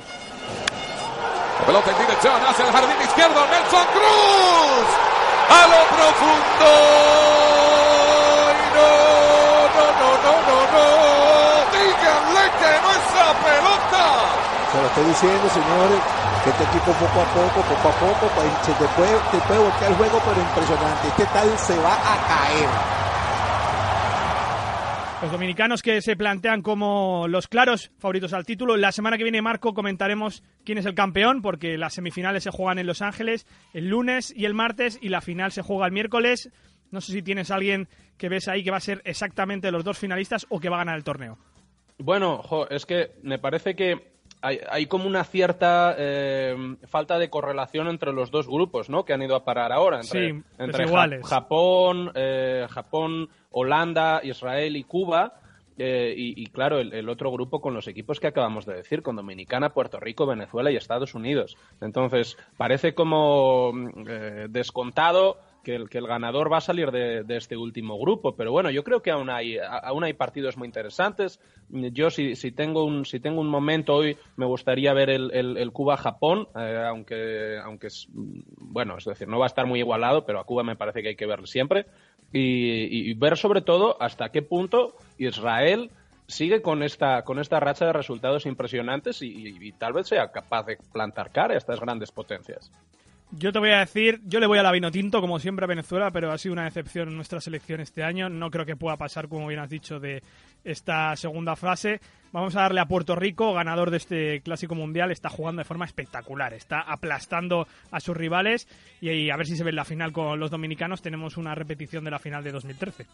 La 1.60 1.66
pelota 1.66 1.90
en 1.92 1.98
dirección 1.98 2.34
hacia 2.46 2.66
el 2.66 2.72
jardín 2.72 2.96
izquierdo. 3.02 3.46
Nelson 3.46 3.86
Cruz. 3.92 4.86
A 5.50 5.66
lo 5.68 5.80
profundo. 5.96 6.70
Y 8.50 8.64
no, 8.74 8.90
no, 9.76 9.86
no, 10.00 10.08
no, 10.24 10.32
no, 10.48 10.58
no. 10.72 10.86
Díganle 11.72 12.44
que 12.58 12.70
no 12.82 12.90
es 12.90 13.06
la 13.14 13.30
pelota. 13.44 14.04
Se 14.72 14.78
lo 14.82 14.83
estoy 14.94 15.06
diciendo, 15.08 15.48
señores, 15.48 16.00
que 16.44 16.50
este 16.50 16.64
equipo 16.64 16.92
poco 16.92 17.20
a 17.20 17.26
poco, 17.34 17.60
poco 17.66 17.88
a 17.88 17.92
poco, 17.98 18.32
pues, 18.36 18.52
se 18.62 18.72
te 18.74 18.86
puede, 18.94 19.18
te 19.32 19.38
puede 19.38 19.60
voltear 19.60 19.90
el 19.90 19.96
juego, 19.96 20.22
pero 20.24 20.40
impresionante. 20.40 21.08
Este 21.08 21.26
tal 21.26 21.58
se 21.58 21.76
va 21.78 21.94
a 21.94 22.28
caer. 22.28 22.68
Los 25.22 25.32
dominicanos 25.32 25.82
que 25.82 26.00
se 26.00 26.16
plantean 26.16 26.62
como 26.62 27.26
los 27.28 27.48
claros 27.48 27.90
favoritos 27.98 28.32
al 28.34 28.44
título. 28.44 28.76
La 28.76 28.92
semana 28.92 29.18
que 29.18 29.24
viene, 29.24 29.42
Marco, 29.42 29.74
comentaremos 29.74 30.44
quién 30.64 30.78
es 30.78 30.86
el 30.86 30.94
campeón, 30.94 31.42
porque 31.42 31.76
las 31.76 31.94
semifinales 31.94 32.44
se 32.44 32.50
juegan 32.50 32.78
en 32.78 32.86
Los 32.86 33.02
Ángeles 33.02 33.46
el 33.72 33.88
lunes 33.88 34.32
y 34.36 34.44
el 34.44 34.54
martes, 34.54 34.98
y 35.02 35.08
la 35.08 35.22
final 35.22 35.50
se 35.50 35.62
juega 35.62 35.86
el 35.86 35.92
miércoles. 35.92 36.52
No 36.92 37.00
sé 37.00 37.10
si 37.10 37.22
tienes 37.22 37.50
a 37.50 37.56
alguien 37.56 37.88
que 38.16 38.28
ves 38.28 38.46
ahí 38.46 38.62
que 38.62 38.70
va 38.70 38.76
a 38.76 38.80
ser 38.80 39.02
exactamente 39.04 39.72
los 39.72 39.82
dos 39.82 39.98
finalistas 39.98 40.46
o 40.50 40.60
que 40.60 40.68
va 40.68 40.76
a 40.76 40.80
ganar 40.80 40.96
el 40.96 41.04
torneo. 41.04 41.36
Bueno, 41.98 42.42
jo, 42.42 42.68
es 42.68 42.86
que 42.86 43.12
me 43.22 43.38
parece 43.40 43.74
que 43.74 44.13
hay, 44.44 44.60
hay 44.70 44.86
como 44.86 45.06
una 45.06 45.24
cierta 45.24 45.94
eh, 45.98 46.76
falta 46.86 47.18
de 47.18 47.30
correlación 47.30 47.88
entre 47.88 48.12
los 48.12 48.30
dos 48.30 48.46
grupos, 48.46 48.90
¿no? 48.90 49.04
Que 49.04 49.12
han 49.12 49.22
ido 49.22 49.36
a 49.36 49.44
parar 49.44 49.72
ahora. 49.72 50.00
Entre, 50.00 50.30
Sí, 50.30 50.42
entre 50.58 50.78
desiguales. 50.82 51.22
Ja- 51.26 51.36
Japón, 51.36 52.12
eh, 52.14 52.66
Japón, 52.70 53.28
Holanda, 53.50 54.20
Israel 54.22 54.76
y 54.76 54.84
Cuba. 54.84 55.34
eh, 55.76 56.14
y, 56.16 56.40
y, 56.40 56.46
claro, 56.46 56.78
el, 56.78 56.92
el 56.92 57.08
otro 57.08 57.32
grupo 57.32 57.60
con 57.60 57.74
los 57.74 57.88
equipos 57.88 58.20
que 58.20 58.28
acabamos 58.28 58.64
de 58.64 58.74
decir, 58.74 59.02
con 59.02 59.16
Dominicana, 59.16 59.70
Puerto 59.74 59.98
Rico, 59.98 60.24
Venezuela 60.24 60.70
y 60.70 60.76
Estados 60.76 61.14
Unidos. 61.14 61.56
Entonces, 61.80 62.36
parece 62.56 62.94
como 62.94 63.72
mm, 63.72 63.88
eh, 64.08 64.46
descontado 64.50 65.38
que 65.64 65.74
el, 65.74 65.88
que 65.90 65.98
el 65.98 66.06
ganador 66.06 66.52
va 66.52 66.58
a 66.58 66.60
salir 66.60 66.92
de, 66.92 67.24
de 67.24 67.36
este 67.36 67.56
último 67.56 67.98
grupo. 67.98 68.36
Pero 68.36 68.52
bueno, 68.52 68.70
yo 68.70 68.84
creo 68.84 69.02
que 69.02 69.10
aún 69.10 69.28
hay, 69.30 69.58
aún 69.58 70.04
hay 70.04 70.12
partidos 70.12 70.56
muy 70.56 70.66
interesantes. 70.68 71.40
Yo, 71.70 72.10
si, 72.10 72.36
si, 72.36 72.52
tengo, 72.52 72.84
un, 72.84 73.04
si 73.04 73.18
tengo 73.18 73.40
un 73.40 73.48
momento 73.48 73.94
hoy, 73.94 74.16
me 74.36 74.46
gustaría 74.46 74.92
ver 74.92 75.10
el, 75.10 75.32
el- 75.32 75.56
el 75.56 75.72
Cuba-Japón, 75.72 76.46
eh, 76.56 76.84
aunque, 76.86 77.58
aunque 77.64 77.88
es, 77.88 78.06
bueno, 78.12 78.98
es 78.98 79.04
decir, 79.04 79.26
no 79.26 79.40
va 79.40 79.46
a 79.46 79.48
estar 79.48 79.66
muy 79.66 79.80
igualado, 79.80 80.24
pero 80.24 80.38
a 80.38 80.44
Cuba 80.44 80.62
me 80.62 80.76
parece 80.76 81.02
que 81.02 81.08
hay 81.08 81.16
que 81.16 81.26
verlo 81.26 81.46
siempre. 81.46 81.86
Y, 82.32 83.10
y 83.10 83.14
ver 83.14 83.36
sobre 83.36 83.62
todo 83.62 84.00
hasta 84.00 84.30
qué 84.30 84.42
punto 84.42 84.94
Israel 85.18 85.90
sigue 86.26 86.62
con 86.62 86.82
esta, 86.82 87.22
con 87.22 87.38
esta 87.38 87.60
racha 87.60 87.86
de 87.86 87.92
resultados 87.92 88.46
impresionantes 88.46 89.22
y, 89.22 89.26
y- 89.28 89.68
y 89.68 89.72
tal 89.72 89.92
vez 89.92 90.08
sea 90.08 90.30
capaz 90.32 90.64
de 90.66 90.78
plantar 90.92 91.30
cara 91.32 91.54
a 91.54 91.58
estas 91.58 91.80
grandes 91.80 92.10
potencias. 92.12 92.70
Yo 93.32 93.52
te 93.52 93.58
voy 93.58 93.70
a 93.70 93.80
decir, 93.80 94.20
yo 94.26 94.38
le 94.38 94.46
voy 94.46 94.58
a 94.58 94.62
la 94.62 94.70
vino 94.70 94.92
tinto, 94.92 95.20
como 95.20 95.40
siempre 95.40 95.64
a 95.64 95.68
Venezuela, 95.68 96.12
pero 96.12 96.30
ha 96.30 96.38
sido 96.38 96.52
una 96.52 96.64
decepción 96.64 97.08
en 97.08 97.16
nuestra 97.16 97.40
selección 97.40 97.80
este 97.80 98.04
año. 98.04 98.28
No 98.28 98.48
creo 98.50 98.64
que 98.64 98.76
pueda 98.76 98.96
pasar, 98.96 99.28
como 99.28 99.48
bien 99.48 99.58
has 99.58 99.68
dicho, 99.70 99.98
de 99.98 100.22
esta 100.62 101.16
segunda 101.16 101.56
fase. 101.56 102.00
Vamos 102.30 102.54
a 102.54 102.60
darle 102.60 102.80
a 102.80 102.86
Puerto 102.86 103.16
Rico, 103.16 103.52
ganador 103.52 103.90
de 103.90 103.96
este 103.96 104.40
clásico 104.42 104.76
mundial. 104.76 105.10
Está 105.10 105.30
jugando 105.30 105.60
de 105.60 105.64
forma 105.64 105.84
espectacular, 105.84 106.54
está 106.54 106.80
aplastando 106.80 107.66
a 107.90 107.98
sus 107.98 108.16
rivales. 108.16 108.68
Y, 109.00 109.10
y 109.10 109.30
a 109.30 109.36
ver 109.36 109.46
si 109.46 109.56
se 109.56 109.64
ve 109.64 109.70
en 109.70 109.76
la 109.76 109.84
final 109.84 110.12
con 110.12 110.38
los 110.38 110.50
dominicanos. 110.52 111.02
Tenemos 111.02 111.36
una 111.36 111.56
repetición 111.56 112.04
de 112.04 112.12
la 112.12 112.20
final 112.20 112.44
de 112.44 112.52
2013. 112.52 113.06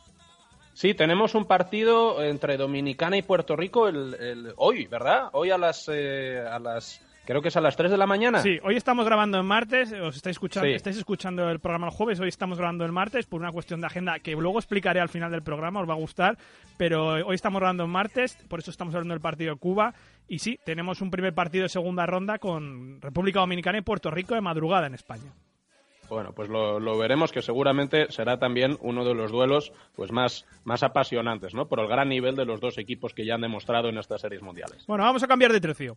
Sí, 0.74 0.92
tenemos 0.92 1.34
un 1.34 1.46
partido 1.46 2.22
entre 2.22 2.58
Dominicana 2.58 3.16
y 3.16 3.22
Puerto 3.22 3.56
Rico 3.56 3.88
el, 3.88 4.14
el- 4.20 4.52
hoy, 4.56 4.86
¿verdad? 4.86 5.28
Hoy 5.32 5.50
a 5.50 5.56
las, 5.58 5.88
eh, 5.92 6.38
a 6.46 6.58
las, 6.58 7.00
creo 7.30 7.42
que 7.42 7.48
es 7.48 7.56
a 7.56 7.60
las 7.60 7.76
3 7.76 7.92
de 7.92 7.96
la 7.96 8.08
mañana. 8.08 8.40
Sí, 8.40 8.58
hoy 8.64 8.74
estamos 8.74 9.04
grabando 9.06 9.38
en 9.38 9.46
martes, 9.46 9.92
os 9.92 10.16
estáis 10.16 10.34
escuchando, 10.34 10.68
Sí. 10.68 10.74
estáis 10.74 10.96
escuchando 10.96 11.48
el 11.48 11.60
programa 11.60 11.86
el 11.86 11.92
jueves, 11.92 12.18
hoy 12.18 12.28
estamos 12.28 12.58
grabando 12.58 12.84
el 12.84 12.90
martes 12.90 13.26
por 13.26 13.40
una 13.40 13.52
cuestión 13.52 13.80
de 13.80 13.86
agenda 13.86 14.18
que 14.18 14.32
luego 14.32 14.58
explicaré 14.58 14.98
al 15.00 15.08
final 15.08 15.30
del 15.30 15.42
programa, 15.42 15.80
os 15.80 15.88
va 15.88 15.92
a 15.92 15.96
gustar, 15.96 16.36
pero 16.76 17.10
hoy 17.24 17.34
estamos 17.36 17.60
grabando 17.60 17.84
en 17.84 17.90
martes, 17.90 18.36
por 18.48 18.58
eso 18.58 18.72
estamos 18.72 18.92
hablando 18.96 19.14
del 19.14 19.20
partido 19.20 19.54
de 19.54 19.60
Cuba, 19.60 19.94
y 20.26 20.40
sí, 20.40 20.58
tenemos 20.64 21.00
un 21.02 21.12
primer 21.12 21.32
partido 21.32 21.62
de 21.62 21.68
segunda 21.68 22.04
ronda 22.04 22.38
con 22.38 23.00
República 23.00 23.38
Dominicana 23.38 23.78
y 23.78 23.82
Puerto 23.82 24.10
Rico 24.10 24.34
de 24.34 24.40
madrugada 24.40 24.88
en 24.88 24.94
España. 24.94 25.32
Bueno, 26.08 26.32
pues 26.32 26.48
lo, 26.48 26.80
lo 26.80 26.98
veremos 26.98 27.30
que 27.30 27.42
seguramente 27.42 28.10
será 28.10 28.40
también 28.40 28.76
uno 28.80 29.04
de 29.04 29.14
los 29.14 29.30
duelos 29.30 29.72
pues 29.94 30.10
más, 30.10 30.44
más 30.64 30.82
apasionantes, 30.82 31.54
¿no? 31.54 31.68
Por 31.68 31.78
el 31.78 31.86
gran 31.86 32.08
nivel 32.08 32.34
de 32.34 32.44
los 32.44 32.60
dos 32.60 32.76
equipos 32.78 33.14
que 33.14 33.24
ya 33.24 33.36
han 33.36 33.42
demostrado 33.42 33.88
en 33.88 33.98
estas 33.98 34.20
series 34.20 34.42
mundiales. 34.42 34.84
Bueno, 34.88 35.04
vamos 35.04 35.22
a 35.22 35.28
cambiar 35.28 35.52
de 35.52 35.60
tercio. 35.60 35.96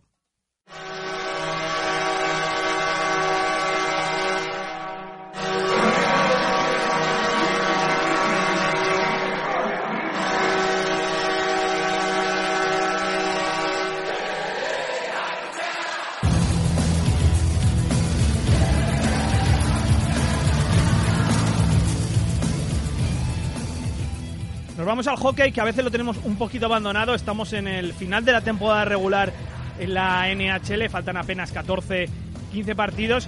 Nos 24.84 24.90
vamos 24.90 25.06
al 25.06 25.16
hockey, 25.16 25.50
que 25.50 25.62
a 25.62 25.64
veces 25.64 25.82
lo 25.82 25.90
tenemos 25.90 26.18
un 26.24 26.36
poquito 26.36 26.66
abandonado. 26.66 27.14
Estamos 27.14 27.54
en 27.54 27.68
el 27.68 27.94
final 27.94 28.22
de 28.22 28.32
la 28.32 28.42
temporada 28.42 28.84
regular 28.84 29.32
en 29.78 29.94
la 29.94 30.26
NHL, 30.28 30.90
faltan 30.90 31.16
apenas 31.16 31.52
14, 31.52 32.06
15 32.52 32.76
partidos. 32.76 33.26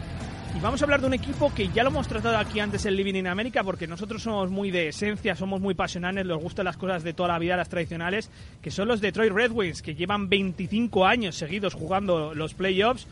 Y 0.54 0.60
vamos 0.60 0.82
a 0.82 0.84
hablar 0.84 1.00
de 1.00 1.06
un 1.06 1.14
equipo 1.14 1.50
que 1.54 1.68
ya 1.68 1.82
lo 1.82 1.88
hemos 1.88 2.08
tratado 2.08 2.36
aquí 2.36 2.60
antes 2.60 2.84
en 2.84 2.94
Living 2.94 3.14
in 3.14 3.26
America, 3.26 3.64
porque 3.64 3.86
nosotros 3.86 4.22
somos 4.22 4.50
muy 4.50 4.70
de 4.70 4.88
esencia, 4.88 5.34
somos 5.34 5.62
muy 5.62 5.72
pasionales, 5.72 6.26
nos 6.26 6.42
gustan 6.42 6.66
las 6.66 6.76
cosas 6.76 7.02
de 7.02 7.14
toda 7.14 7.30
la 7.30 7.38
vida, 7.38 7.56
las 7.56 7.70
tradicionales, 7.70 8.28
que 8.60 8.70
son 8.70 8.86
los 8.86 9.00
Detroit 9.00 9.32
Red 9.32 9.52
Wings, 9.52 9.80
que 9.80 9.94
llevan 9.94 10.28
25 10.28 11.06
años 11.06 11.36
seguidos 11.36 11.72
jugando 11.72 12.34
los 12.34 12.52
playoffs. 12.52 13.06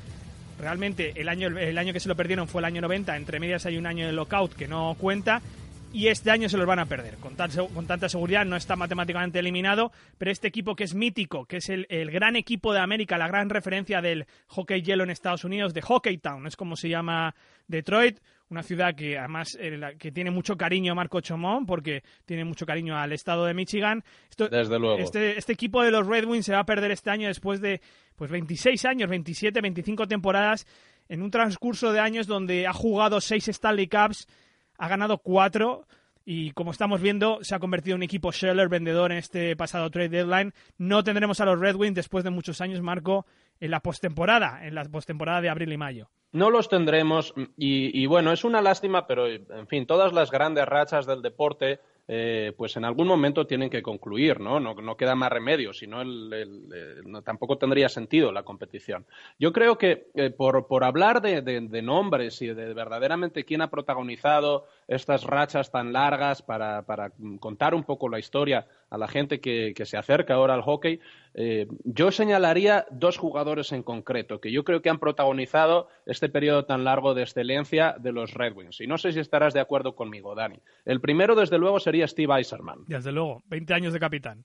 Realmente 0.60 1.14
el 1.18 1.30
año, 1.30 1.48
el 1.48 1.78
año 1.78 1.94
que 1.94 2.00
se 2.00 2.10
lo 2.10 2.14
perdieron 2.14 2.46
fue 2.46 2.60
el 2.60 2.66
año 2.66 2.82
90, 2.82 3.16
entre 3.16 3.40
medias 3.40 3.64
hay 3.64 3.78
un 3.78 3.86
año 3.86 4.06
de 4.06 4.12
lockout 4.12 4.52
que 4.52 4.68
no 4.68 4.94
cuenta 5.00 5.40
y 5.94 6.08
este 6.08 6.30
año 6.30 6.48
se 6.48 6.58
los 6.58 6.66
van 6.66 6.80
a 6.80 6.86
perder. 6.86 7.14
Con, 7.16 7.36
seg- 7.36 7.72
con 7.72 7.86
tanta 7.86 8.08
seguridad 8.08 8.44
no 8.44 8.56
está 8.56 8.76
matemáticamente 8.76 9.38
eliminado, 9.38 9.92
pero 10.18 10.30
este 10.30 10.48
equipo 10.48 10.74
que 10.76 10.84
es 10.84 10.94
mítico, 10.94 11.46
que 11.46 11.58
es 11.58 11.68
el, 11.70 11.86
el 11.88 12.10
gran 12.10 12.36
equipo 12.36 12.72
de 12.74 12.80
América, 12.80 13.16
la 13.16 13.28
gran 13.28 13.48
referencia 13.48 14.02
del 14.02 14.26
hockey 14.48 14.82
hielo 14.82 15.04
en 15.04 15.10
Estados 15.10 15.44
Unidos, 15.44 15.72
de 15.72 15.80
Hockey 15.82 16.18
Town, 16.18 16.46
es 16.46 16.56
como 16.56 16.76
se 16.76 16.88
llama 16.88 17.34
Detroit, 17.68 18.18
una 18.50 18.62
ciudad 18.62 18.94
que 18.94 19.16
además 19.18 19.56
eh, 19.60 19.76
la- 19.78 19.94
que 19.94 20.12
tiene 20.12 20.30
mucho 20.30 20.56
cariño 20.56 20.92
a 20.92 20.94
Marco 20.94 21.20
Chomón, 21.20 21.64
porque 21.64 22.02
tiene 22.26 22.44
mucho 22.44 22.66
cariño 22.66 22.96
al 22.98 23.12
estado 23.12 23.46
de 23.46 23.54
Michigan. 23.54 24.04
Esto- 24.28 24.48
Desde 24.48 24.78
luego. 24.78 24.98
Este, 24.98 25.38
este 25.38 25.52
equipo 25.54 25.82
de 25.82 25.90
los 25.90 26.06
Red 26.06 26.26
Wings 26.26 26.44
se 26.44 26.52
va 26.52 26.58
a 26.60 26.66
perder 26.66 26.90
este 26.90 27.10
año 27.10 27.28
después 27.28 27.60
de 27.60 27.80
pues 28.16 28.30
26 28.30 28.84
años, 28.84 29.08
27, 29.08 29.60
25 29.60 30.06
temporadas, 30.06 30.66
en 31.08 31.22
un 31.22 31.30
transcurso 31.30 31.92
de 31.92 32.00
años 32.00 32.26
donde 32.26 32.66
ha 32.66 32.72
jugado 32.72 33.20
seis 33.20 33.48
Stanley 33.48 33.88
Cups, 33.88 34.26
ha 34.78 34.88
ganado 34.88 35.18
cuatro 35.18 35.86
y 36.24 36.52
como 36.52 36.70
estamos 36.70 37.00
viendo 37.00 37.42
se 37.42 37.54
ha 37.54 37.58
convertido 37.58 37.94
en 37.94 38.00
un 38.00 38.04
equipo 38.04 38.32
Scheller 38.32 38.68
vendedor 38.68 39.12
en 39.12 39.18
este 39.18 39.56
pasado 39.56 39.90
trade 39.90 40.08
deadline. 40.08 40.54
No 40.78 41.04
tendremos 41.04 41.40
a 41.40 41.44
los 41.44 41.60
Red 41.60 41.76
Wings 41.76 41.94
después 41.94 42.24
de 42.24 42.30
muchos 42.30 42.60
años, 42.60 42.80
Marco, 42.80 43.26
en 43.60 43.70
la 43.70 43.80
postemporada, 43.80 44.66
en 44.66 44.74
la 44.74 44.84
postemporada 44.84 45.40
de 45.40 45.50
abril 45.50 45.72
y 45.72 45.76
mayo. 45.76 46.08
No 46.32 46.50
los 46.50 46.68
tendremos 46.68 47.34
y 47.56 48.06
bueno, 48.06 48.32
es 48.32 48.42
una 48.44 48.60
lástima, 48.60 49.06
pero 49.06 49.28
en 49.28 49.68
fin, 49.68 49.86
todas 49.86 50.12
las 50.12 50.30
grandes 50.30 50.66
rachas 50.66 51.06
del 51.06 51.22
deporte, 51.22 51.80
eh, 52.06 52.52
pues 52.56 52.76
en 52.76 52.84
algún 52.84 53.06
momento 53.06 53.46
tienen 53.46 53.70
que 53.70 53.82
concluir, 53.82 54.40
¿no? 54.40 54.60
No, 54.60 54.74
no 54.74 54.96
queda 54.96 55.14
más 55.14 55.30
remedio, 55.32 55.72
si 55.72 55.86
no, 55.86 56.02
el- 56.02 57.02
no- 57.06 57.22
tampoco 57.22 57.56
tendría 57.58 57.88
sentido 57.88 58.30
la 58.32 58.42
competición. 58.42 59.06
Yo 59.38 59.52
creo 59.52 59.78
que 59.78 60.08
eh, 60.14 60.30
por, 60.30 60.66
por 60.66 60.84
hablar 60.84 61.22
de- 61.22 61.40
de 61.42 61.82
nombres 61.82 62.42
y 62.42 62.48
de 62.48 62.74
verdaderamente 62.74 63.44
quién 63.44 63.62
ha 63.62 63.70
protagonizado 63.70 64.66
estas 64.88 65.24
rachas 65.24 65.70
tan 65.70 65.92
largas 65.92 66.42
para, 66.42 66.82
para 66.82 67.12
contar 67.40 67.74
un 67.74 67.84
poco 67.84 68.08
la 68.08 68.18
historia 68.18 68.66
a 68.90 68.98
la 68.98 69.08
gente 69.08 69.40
que, 69.40 69.72
que 69.74 69.86
se 69.86 69.96
acerca 69.96 70.34
ahora 70.34 70.54
al 70.54 70.62
hockey, 70.62 71.00
eh, 71.34 71.66
yo 71.84 72.10
señalaría 72.10 72.86
dos 72.90 73.18
jugadores 73.18 73.72
en 73.72 73.82
concreto 73.82 74.40
que 74.40 74.52
yo 74.52 74.64
creo 74.64 74.82
que 74.82 74.90
han 74.90 74.98
protagonizado 74.98 75.88
este 76.06 76.28
periodo 76.28 76.64
tan 76.64 76.84
largo 76.84 77.14
de 77.14 77.22
excelencia 77.22 77.96
de 77.98 78.12
los 78.12 78.34
Red 78.34 78.54
Wings. 78.54 78.80
Y 78.80 78.86
no 78.86 78.98
sé 78.98 79.12
si 79.12 79.20
estarás 79.20 79.54
de 79.54 79.60
acuerdo 79.60 79.94
conmigo, 79.96 80.34
Dani. 80.34 80.60
El 80.84 81.00
primero, 81.00 81.34
desde 81.34 81.58
luego, 81.58 81.80
sería 81.80 82.06
Steve 82.06 82.34
Eiserman. 82.36 82.84
Desde 82.86 83.12
luego, 83.12 83.42
20 83.46 83.74
años 83.74 83.92
de 83.92 84.00
capitán. 84.00 84.44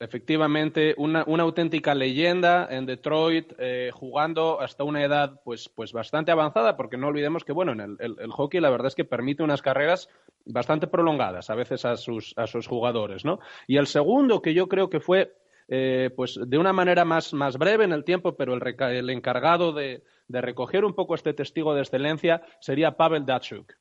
Efectivamente, 0.00 0.94
una, 0.96 1.24
una 1.26 1.42
auténtica 1.42 1.92
leyenda 1.92 2.68
en 2.70 2.86
Detroit, 2.86 3.52
eh, 3.58 3.90
jugando 3.92 4.60
hasta 4.60 4.84
una 4.84 5.02
edad 5.02 5.40
pues, 5.44 5.68
pues 5.68 5.92
bastante 5.92 6.30
avanzada, 6.30 6.76
porque 6.76 6.96
no 6.96 7.08
olvidemos 7.08 7.44
que 7.44 7.52
bueno, 7.52 7.72
en 7.72 7.80
el, 7.80 7.96
el- 7.98 8.16
hockey 8.30 8.60
la 8.60 8.70
verdad 8.70 8.86
es 8.86 8.94
que 8.94 9.04
permite 9.04 9.42
unas 9.42 9.60
carreras 9.60 10.08
bastante 10.44 10.86
prolongadas 10.86 11.50
a 11.50 11.56
veces 11.56 11.84
a 11.84 11.96
sus, 11.96 12.32
a 12.36 12.46
sus 12.46 12.68
jugadores, 12.68 13.24
¿no? 13.24 13.40
Y 13.66 13.76
el 13.78 13.88
segundo, 13.88 14.40
que 14.40 14.54
yo 14.54 14.68
creo 14.68 14.88
que 14.88 15.00
fue 15.00 15.34
eh, 15.66 16.10
pues 16.14 16.38
de 16.46 16.58
una 16.58 16.72
manera 16.72 17.04
más, 17.04 17.34
más 17.34 17.58
breve 17.58 17.82
en 17.84 17.92
el 17.92 18.04
tiempo, 18.04 18.36
pero 18.36 18.54
el, 18.54 18.62
el 18.80 19.10
encargado 19.10 19.72
de, 19.72 20.04
de 20.28 20.40
recoger 20.40 20.84
un 20.84 20.94
poco 20.94 21.16
este 21.16 21.34
testigo 21.34 21.74
de 21.74 21.80
excelencia 21.80 22.42
sería 22.60 22.92
Pavel 22.96 23.26
Pavel 23.26 23.76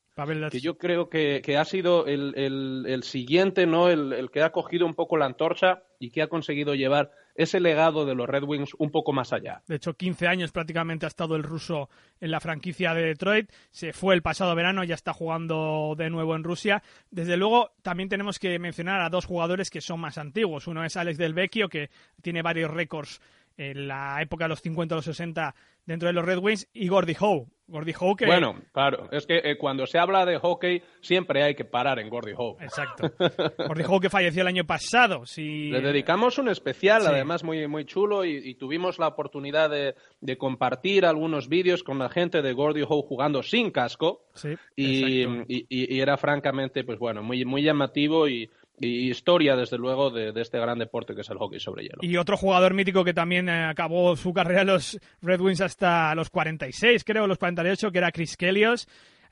que 0.51 0.59
yo 0.59 0.77
creo 0.77 1.09
que, 1.09 1.41
que 1.43 1.57
ha 1.57 1.65
sido 1.65 2.05
el, 2.07 2.33
el- 2.35 2.85
el 2.87 3.03
siguiente, 3.03 3.65
¿no? 3.65 3.89
El, 3.89 4.11
el 4.13 4.29
que 4.31 4.41
ha 4.41 4.51
cogido 4.51 4.85
un 4.85 4.95
poco 4.95 5.15
la 5.17 5.25
antorcha 5.25 5.83
y 5.99 6.09
que 6.11 6.21
ha 6.21 6.27
conseguido 6.27 6.75
llevar 6.75 7.11
ese 7.35 7.59
legado 7.59 8.05
de 8.05 8.15
los 8.15 8.27
Red 8.27 8.43
Wings 8.43 8.71
un 8.79 8.89
poco 8.89 9.13
más 9.13 9.31
allá. 9.31 9.61
De 9.67 9.75
hecho, 9.75 9.93
15 9.93 10.27
años 10.27 10.51
prácticamente 10.51 11.05
ha 11.05 11.07
estado 11.07 11.35
el 11.35 11.43
ruso 11.43 11.87
en 12.19 12.31
la 12.31 12.39
franquicia 12.39 12.93
de 12.95 13.03
Detroit. 13.03 13.51
Se 13.69 13.93
fue 13.93 14.15
el 14.15 14.23
pasado 14.23 14.55
verano, 14.55 14.83
ya 14.83 14.95
está 14.95 15.13
jugando 15.13 15.93
de 15.95 16.09
nuevo 16.09 16.35
en 16.35 16.43
Rusia. 16.43 16.81
Desde 17.11 17.37
luego, 17.37 17.69
también 17.83 18.09
tenemos 18.09 18.39
que 18.39 18.57
mencionar 18.57 19.01
a 19.01 19.09
dos 19.09 19.25
jugadores 19.25 19.69
que 19.69 19.81
son 19.81 19.99
más 19.99 20.17
antiguos. 20.17 20.65
Uno 20.67 20.83
es 20.83 20.97
Alex 20.97 21.17
Del 21.19 21.35
Vecchio, 21.35 21.69
que 21.69 21.89
tiene 22.23 22.41
varios 22.41 22.71
récords 22.71 23.21
en 23.55 23.87
la 23.87 24.19
época 24.21 24.45
de 24.45 24.49
los 24.49 24.61
50 24.61 24.95
o 24.95 24.97
los 24.97 25.05
60 25.05 25.53
dentro 25.85 26.07
de 26.07 26.13
los 26.13 26.25
Red 26.25 26.39
Wings, 26.39 26.67
y 26.73 26.87
Gordie 26.87 27.17
Howe. 27.19 27.47
Gordie 27.67 27.93
Howe. 27.99 28.15
Bueno, 28.25 28.55
claro, 28.71 29.09
es 29.11 29.25
que 29.27 29.41
eh, 29.43 29.57
cuando 29.57 29.85
se 29.85 29.99
habla 29.99 30.25
de 30.25 30.37
hockey 30.37 30.81
siempre 31.01 31.43
hay 31.43 31.53
que 31.55 31.65
parar 31.65 31.99
en 31.99 32.09
Gordie 32.09 32.33
Howe. 32.37 32.57
Exacto. 32.61 33.11
Gordie 33.67 33.85
Howe 33.85 33.99
que 33.99 34.09
falleció 34.09 34.41
el 34.41 34.47
año 34.47 34.65
pasado. 34.65 35.25
Si... 35.25 35.69
Le 35.69 35.81
dedicamos 35.81 36.37
un 36.37 36.47
especial, 36.49 37.01
Sí. 37.01 37.07
además 37.09 37.43
muy, 37.43 37.67
muy 37.67 37.85
chulo, 37.85 38.23
y, 38.23 38.37
y 38.37 38.55
tuvimos 38.55 38.99
la 38.99 39.07
oportunidad 39.07 39.69
de, 39.69 39.95
de 40.21 40.37
compartir 40.37 41.05
algunos 41.05 41.49
vídeos 41.49 41.83
con 41.83 41.99
la 41.99 42.09
gente 42.09 42.41
de 42.41 42.53
Gordie 42.53 42.85
Howe 42.87 43.03
jugando 43.03 43.43
sin 43.43 43.71
casco. 43.71 44.23
Sí, 44.33 44.55
y- 44.75 45.23
y- 45.47 45.65
y 45.69 45.99
era 45.99 46.15
francamente, 46.17 46.83
pues 46.85 46.99
bueno, 46.99 47.21
muy, 47.21 47.43
muy 47.43 47.63
llamativo 47.63 48.27
y, 48.29 48.49
y 48.79 49.09
historia, 49.09 49.55
desde 49.55 49.77
luego, 49.77 50.11
de, 50.11 50.31
de 50.31 50.41
este 50.41 50.59
gran 50.59 50.77
deporte 50.77 51.15
que 51.15 51.21
es 51.21 51.29
el 51.29 51.37
hockey 51.37 51.59
sobre 51.59 51.83
hielo. 51.83 51.99
Y 52.01 52.17
otro 52.17 52.37
jugador 52.37 52.73
mítico 52.73 53.03
que 53.03 53.13
también 53.13 53.49
eh, 53.49 53.65
acabó 53.65 54.15
su 54.15 54.33
carrera 54.33 54.61
en 54.61 54.67
los 54.67 54.99
Red 55.21 55.41
Wings 55.41 55.61
hasta 55.61 56.13
los 56.15 56.29
46, 56.29 57.03
creo, 57.03 57.27
los 57.27 57.37
48, 57.37 57.91
que 57.91 57.97
era 57.97 58.11
Chris 58.11 58.37
Kelios. 58.37 58.87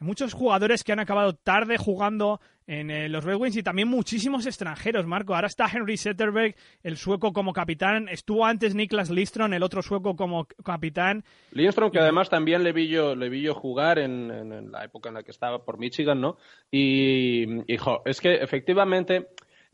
Muchos 0.05 0.33
jugadores 0.33 0.83
que 0.83 0.91
han 0.93 0.99
acabado 0.99 1.33
tarde 1.33 1.77
jugando 1.77 2.39
en 2.67 2.89
eh, 2.91 3.09
los 3.09 3.23
Red 3.23 3.35
Wings 3.37 3.57
y 3.57 3.63
también 3.63 3.87
muchísimos 3.87 4.45
extranjeros, 4.45 5.05
Marco. 5.05 5.33
Ahora 5.35 5.47
está 5.47 5.67
Henry 5.71 5.97
Zetterberg, 5.97 6.55
el 6.83 6.97
sueco 6.97 7.33
como 7.33 7.53
capitán. 7.53 8.07
Estuvo 8.09 8.45
antes 8.45 8.75
Niklas 8.75 9.09
Listron, 9.09 9.53
el 9.53 9.63
otro 9.63 9.81
sueco 9.81 10.15
como 10.15 10.45
capitán. 10.63 11.23
Lindstrom, 11.51 11.91
que 11.91 11.99
además 11.99 12.29
también 12.29 12.63
le 12.63 12.71
vi 12.71 12.87
yo, 12.87 13.15
le 13.15 13.29
vi 13.29 13.41
yo 13.41 13.53
jugar 13.55 13.99
en, 13.99 14.29
en- 14.31 14.51
en 14.53 14.71
la 14.71 14.83
época 14.83 15.09
en 15.09 15.15
la 15.15 15.23
que 15.23 15.31
estaba 15.31 15.63
por 15.65 15.77
Michigan, 15.79 16.21
¿no? 16.21 16.37
Y, 16.71 17.71
y, 17.71 17.77
jo, 17.77 18.01
es 18.05 18.21
que 18.21 18.35
efectivamente 18.35 19.27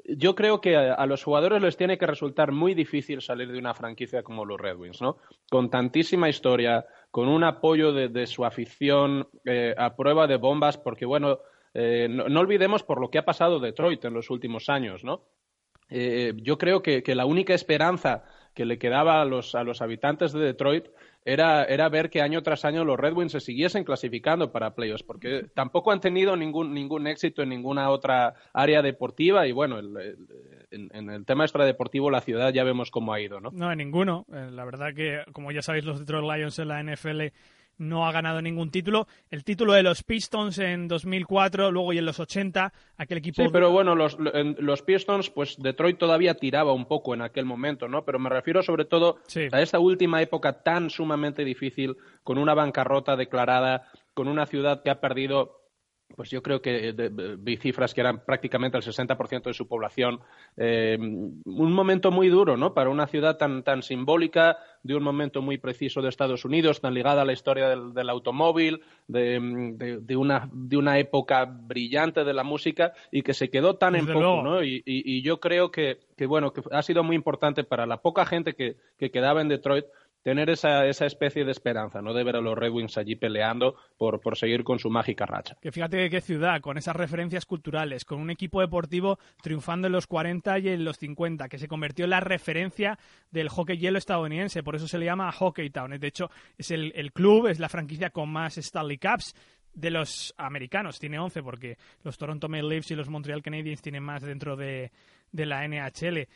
yo 0.05 0.35
creo 0.35 0.61
que 0.61 0.75
a, 0.75 1.05
los 1.05 1.23
jugadores 1.23 1.61
les 1.61 1.77
tiene 1.77 1.97
que 1.97 2.05
resultar 2.05 2.51
muy 2.51 2.73
difícil 2.73 3.21
salir 3.21 3.51
de 3.51 3.59
una 3.59 3.73
franquicia 3.73 4.23
como 4.23 4.45
los 4.45 4.59
Red 4.59 4.77
Wings, 4.77 5.01
¿no? 5.01 5.17
Con 5.49 5.69
tantísima 5.69 6.29
historia, 6.29 6.85
con 7.09 7.27
un 7.27 7.43
apoyo 7.43 7.91
de, 7.93 8.27
su 8.27 8.45
afición 8.45 9.27
eh, 9.45 9.75
a 9.77 9.95
prueba 9.95 10.27
de 10.27 10.37
bombas, 10.37 10.77
porque 10.77 11.05
bueno, 11.05 11.39
eh, 11.73 12.07
no, 12.09 12.29
no 12.29 12.39
olvidemos 12.39 12.83
por 12.83 12.99
lo 12.99 13.09
que 13.09 13.19
ha 13.19 13.25
pasado 13.25 13.59
Detroit 13.59 14.03
en 14.05 14.13
los 14.13 14.29
últimos 14.29 14.69
años, 14.69 15.03
¿no? 15.03 15.23
Eh, 15.89 16.33
yo 16.37 16.57
creo 16.57 16.81
que, 16.81 17.03
que 17.03 17.15
la 17.15 17.25
única 17.25 17.53
esperanza 17.53 18.23
que 18.55 18.65
le 18.65 18.79
quedaba 18.79 19.21
a 19.21 19.25
los, 19.25 19.55
a 19.55 19.63
los 19.63 19.81
habitantes 19.81 20.31
de 20.31 20.39
Detroit 20.39 20.87
era, 21.23 21.63
era 21.65 21.89
ver 21.89 22.09
que 22.09 22.21
año 22.21 22.41
tras 22.41 22.65
año 22.65 22.83
los 22.83 22.99
Red 22.99 23.13
Wings 23.13 23.31
se 23.31 23.39
siguiesen 23.39 23.83
clasificando 23.83 24.51
para 24.51 24.73
playoffs, 24.73 25.03
porque 25.03 25.45
tampoco 25.53 25.91
han 25.91 25.99
tenido 25.99 26.35
ningún, 26.35 26.73
ningún 26.73 27.07
éxito 27.07 27.43
en 27.43 27.49
ninguna 27.49 27.89
otra 27.89 28.33
área 28.53 28.81
deportiva 28.81 29.47
y 29.47 29.51
bueno, 29.51 29.79
en, 29.79 31.09
el 31.09 31.25
tema 31.25 31.43
extradeportivo 31.43 32.09
la 32.09 32.21
ciudad 32.21 32.53
ya 32.53 32.63
vemos 32.63 32.91
cómo 32.91 33.13
ha 33.13 33.19
ido, 33.19 33.39
¿no? 33.39 33.51
No, 33.51 33.71
en 33.71 33.77
ninguno. 33.77 34.25
Eh, 34.33 34.49
la 34.51 34.65
verdad 34.65 34.93
que, 34.95 35.23
como 35.33 35.51
ya 35.51 35.61
sabéis, 35.61 35.85
los 35.85 35.99
Detroit 35.99 36.23
Lions 36.23 36.57
en 36.59 36.67
la 36.67 36.81
NFL 36.81 37.21
no 37.81 38.07
ha 38.07 38.11
ganado 38.11 38.41
ningún 38.41 38.71
título. 38.71 39.07
El 39.29 39.43
título 39.43 39.73
de 39.73 39.83
los 39.83 40.03
Pistons 40.03 40.59
en 40.59 40.87
2004, 40.87 41.71
luego 41.71 41.93
y 41.93 41.97
en 41.97 42.05
los 42.05 42.19
80, 42.19 42.71
aquel 42.97 43.17
equipo... 43.17 43.41
Sí, 43.41 43.49
pero 43.51 43.71
bueno, 43.71 43.95
los, 43.95 44.17
los 44.19 44.81
Pistons, 44.83 45.29
pues 45.29 45.57
Detroit 45.57 45.97
todavía 45.97 46.35
tiraba 46.35 46.73
un 46.73 46.85
poco 46.85 47.13
en 47.13 47.21
aquel 47.21 47.45
momento, 47.45 47.87
¿no? 47.87 48.05
Pero 48.05 48.19
me 48.19 48.29
refiero 48.29 48.61
sobre 48.61 48.85
todo 48.85 49.17
a 49.51 49.61
esta 49.61 49.79
última 49.79 50.21
época 50.21 50.61
tan 50.63 50.89
sumamente 50.89 51.43
difícil, 51.43 51.97
con 52.23 52.37
una 52.37 52.53
bancarrota 52.53 53.15
declarada, 53.15 53.89
con 54.13 54.27
una 54.27 54.45
ciudad 54.45 54.83
que 54.83 54.91
ha 54.91 55.01
perdido 55.01 55.60
pues 56.15 56.29
yo 56.29 56.41
creo 56.41 56.61
que 56.61 56.93
vi 57.39 57.57
cifras 57.57 57.93
que 57.93 58.01
eran 58.01 58.23
prácticamente 58.25 58.77
el 58.77 58.83
60% 58.83 59.43
de 59.43 59.53
su 59.53 59.67
población. 59.67 60.19
Eh, 60.57 60.97
un 60.99 61.73
momento 61.73 62.11
muy 62.11 62.29
duro, 62.29 62.57
¿no? 62.57 62.73
Para 62.73 62.89
una 62.89 63.07
ciudad 63.07 63.37
tan, 63.37 63.63
tan 63.63 63.83
simbólica, 63.83 64.57
de 64.83 64.95
un 64.95 65.03
momento 65.03 65.41
muy 65.41 65.57
preciso 65.57 66.01
de 66.01 66.09
Estados 66.09 66.45
Unidos, 66.45 66.81
tan 66.81 66.93
ligada 66.93 67.21
a 67.21 67.25
la 67.25 67.33
historia 67.33 67.69
del, 67.69 68.09
automóvil, 68.09 68.81
de, 69.07 69.99
de, 70.01 70.15
una, 70.15 70.49
de 70.51 70.77
una 70.77 70.97
época 70.97 71.45
brillante 71.45 72.23
de 72.23 72.33
la 72.33 72.43
música 72.43 72.93
y 73.11 73.21
que 73.21 73.33
se 73.33 73.49
quedó 73.49 73.75
tan 73.75 73.95
en 73.95 74.07
poco, 74.07 74.41
¿no? 74.41 74.63
Y, 74.63 74.81
y, 74.85 75.21
yo 75.21 75.39
creo 75.39 75.69
que, 75.71 75.99
que, 76.17 76.25
bueno, 76.25 76.51
que 76.51 76.61
ha 76.71 76.81
sido 76.81 77.03
muy 77.03 77.15
importante 77.15 77.63
para 77.63 77.85
la 77.85 78.01
poca 78.01 78.25
gente 78.25 78.55
que, 78.55 78.77
que 78.97 79.11
quedaba 79.11 79.41
en 79.41 79.49
Detroit 79.49 79.85
tener 80.23 80.49
esa, 80.49 80.85
esa 80.85 81.05
especie 81.05 81.43
de 81.45 81.51
esperanza, 81.51 82.01
¿no? 82.01 82.13
De 82.13 82.23
ver 82.23 82.35
a 82.35 82.41
los 82.41 82.57
Red 82.57 82.71
Wings 82.71 82.97
allí 82.97 83.15
peleando 83.15 83.75
por, 83.97 84.21
por 84.21 84.37
seguir 84.37 84.63
con 84.63 84.79
su 84.79 84.89
mágica 84.89 85.25
racha. 85.25 85.57
Que 85.61 85.71
fíjate 85.71 86.09
qué 86.09 86.21
ciudad, 86.21 86.61
con 86.61 86.77
esas 86.77 86.95
referencias 86.95 87.45
culturales, 87.45 88.05
con 88.05 88.19
un 88.19 88.29
equipo 88.29 88.61
deportivo 88.61 89.19
triunfando 89.41 89.87
en 89.87 89.93
los 89.93 90.07
40 90.07 90.59
y 90.59 90.69
en 90.69 90.85
los 90.85 90.97
50, 90.97 91.49
que 91.49 91.57
se 91.57 91.67
convirtió 91.67 92.05
en 92.05 92.11
la 92.11 92.19
referencia 92.19 92.99
del 93.31 93.49
hockey 93.49 93.77
hielo 93.77 93.97
estadounidense, 93.97 94.63
por 94.63 94.75
eso 94.75 94.87
se 94.87 94.97
le 94.97 95.05
llama 95.05 95.31
Hockey 95.31 95.69
Town. 95.69 95.97
De 95.99 96.07
hecho, 96.07 96.29
es 96.57 96.71
el, 96.71 96.91
el 96.95 97.11
club, 97.11 97.47
es 97.47 97.59
la 97.59 97.69
franquicia 97.69 98.11
con 98.11 98.29
más 98.29 98.57
Stanley 98.57 98.97
Cups 98.97 99.35
de 99.73 99.89
los 99.89 100.33
americanos, 100.37 100.99
tiene 100.99 101.17
11 101.17 101.43
porque 101.43 101.77
los 102.03 102.17
Toronto 102.17 102.49
Maple 102.49 102.69
Leafs 102.69 102.91
y 102.91 102.95
los 102.95 103.09
Montreal 103.09 103.41
Canadiens 103.41 103.81
tienen 103.81 104.03
más 104.03 104.21
dentro 104.21 104.57
de, 104.57 104.91
de 105.31 105.45
la 105.45 105.65
NHL 105.65 106.27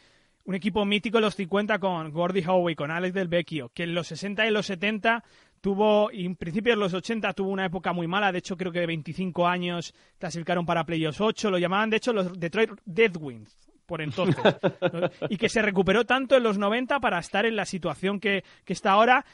un 0.46 0.56
equipo 0.56 0.86
mítico 0.86 1.18
en 1.18 1.24
los 1.24 1.36
50 1.36 1.80
con 1.80 2.12
Gordy 2.12 2.44
Howe, 2.46 2.76
con 2.76 2.92
Alex 2.92 3.14
Del 3.14 3.28
Vecchio, 3.28 3.72
que 3.74 3.84
en 3.84 3.94
los 3.94 4.08
60 4.08 4.48
y 4.48 4.52
los 4.52 4.68
70 4.68 5.24
tuvo, 5.60 6.12
y 6.12 6.26
en 6.26 6.36
principio 6.36 6.74
en 6.74 6.80
los 6.80 6.94
80 6.94 7.34
tuvo 7.34 7.50
una 7.50 7.66
época 7.66 7.92
muy 7.94 8.08
mala, 8.08 8.32
de 8.32 8.38
hecho 8.38 8.56
creo 8.56 8.72
que 8.72 8.80
de 8.80 8.86
25 8.86 9.48
años 9.48 9.94
clasificaron 10.20 10.66
para 10.66 10.86
Playoffs 10.86 11.20
8, 11.20 11.50
lo 11.50 11.58
llamaban 11.58 11.90
de 11.90 11.98
hecho 11.98 12.14
los 12.14 12.40
Detroit 12.40 12.72
Deadwings 12.86 13.66
por 13.86 14.02
entonces, 14.02 14.44
y 15.30 15.38
que 15.38 15.50
se 15.50 15.62
recuperó 15.62 16.06
tanto 16.06 16.36
en 16.36 16.44
los 16.44 16.58
90 16.58 17.00
para 17.00 17.20
estar 17.20 17.46
en 17.46 17.56
la 17.56 17.66
situación 17.66 18.20
que, 18.20 18.44
que 18.64 18.74
está 18.74 18.92
ahora. 18.92 19.26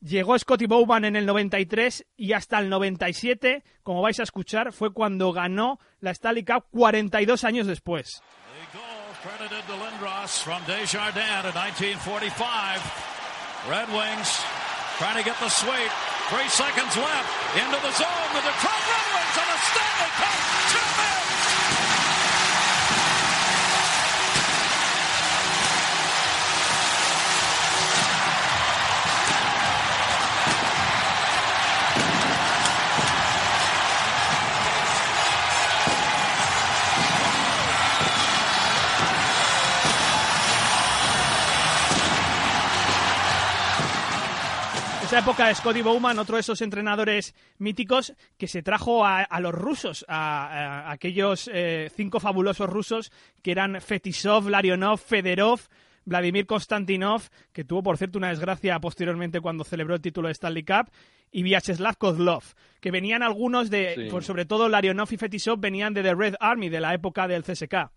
Llegó 0.00 0.38
Scotty 0.38 0.66
Bowman 0.66 1.04
en 1.04 1.16
el 1.16 1.24
93 1.24 2.04
y 2.16 2.32
hasta 2.32 2.58
el 2.58 2.68
97, 2.68 3.62
como 3.82 4.02
vais 4.02 4.20
a 4.20 4.24
escuchar, 4.24 4.72
fue 4.72 4.92
cuando 4.92 5.32
ganó 5.32 5.78
la 6.00 6.10
Stanley 6.10 6.44
Cup 6.44 6.64
42 6.72 7.44
años 7.44 7.66
después. 7.66 8.20
Credited 9.24 9.64
to 9.64 9.72
Lindros 9.80 10.36
from 10.44 10.60
Desjardins 10.68 11.48
in 11.48 11.56
1945. 11.56 12.36
Red 13.72 13.88
Wings 13.88 14.28
trying 15.00 15.16
to 15.16 15.24
get 15.24 15.40
the 15.40 15.48
sweep. 15.48 15.88
Three 16.28 16.44
seconds 16.52 16.92
left 16.92 17.32
into 17.56 17.80
the 17.80 17.88
zone. 17.96 18.28
The 18.36 18.44
Detroit 18.44 18.84
época 45.18 45.48
de 45.48 45.54
Scotty 45.54 45.82
Bowman, 45.82 46.18
otro 46.18 46.36
de 46.36 46.40
esos 46.40 46.60
entrenadores 46.62 47.34
míticos 47.58 48.14
que 48.36 48.48
se 48.48 48.62
trajo 48.62 49.04
a, 49.04 49.40
los 49.40 49.54
rusos, 49.54 50.04
a, 50.08 50.90
aquellos 50.90 51.48
eh, 51.52 51.90
cinco 51.94 52.20
fabulosos 52.20 52.68
rusos 52.68 53.12
que 53.42 53.52
eran 53.52 53.80
Fetisov, 53.80 54.48
Larionov, 54.48 54.98
Federov, 54.98 55.60
Vladimir 56.04 56.46
Konstantinov, 56.46 57.22
que 57.52 57.64
tuvo, 57.64 57.82
por 57.82 57.96
cierto, 57.96 58.18
una 58.18 58.28
desgracia 58.28 58.78
posteriormente 58.80 59.40
cuando 59.40 59.64
celebró 59.64 59.94
el 59.94 60.00
título 60.00 60.28
de 60.28 60.32
Stanley 60.32 60.64
Cup, 60.64 60.90
y 61.30 61.42
Vyacheslav 61.42 61.96
Kozlov, 61.96 62.44
que 62.80 62.90
venían 62.90 63.22
algunos 63.22 63.70
de, 63.70 64.10
sobre 64.20 64.44
todo 64.44 64.68
Larionov 64.68 65.12
y 65.12 65.16
Fetisov, 65.16 65.58
venían 65.58 65.94
de 65.94 66.02
The 66.02 66.14
Red 66.14 66.34
Army, 66.40 66.68
de 66.68 66.80
la 66.80 66.94
época 66.94 67.26
del 67.26 67.42
CSK. 67.42 67.90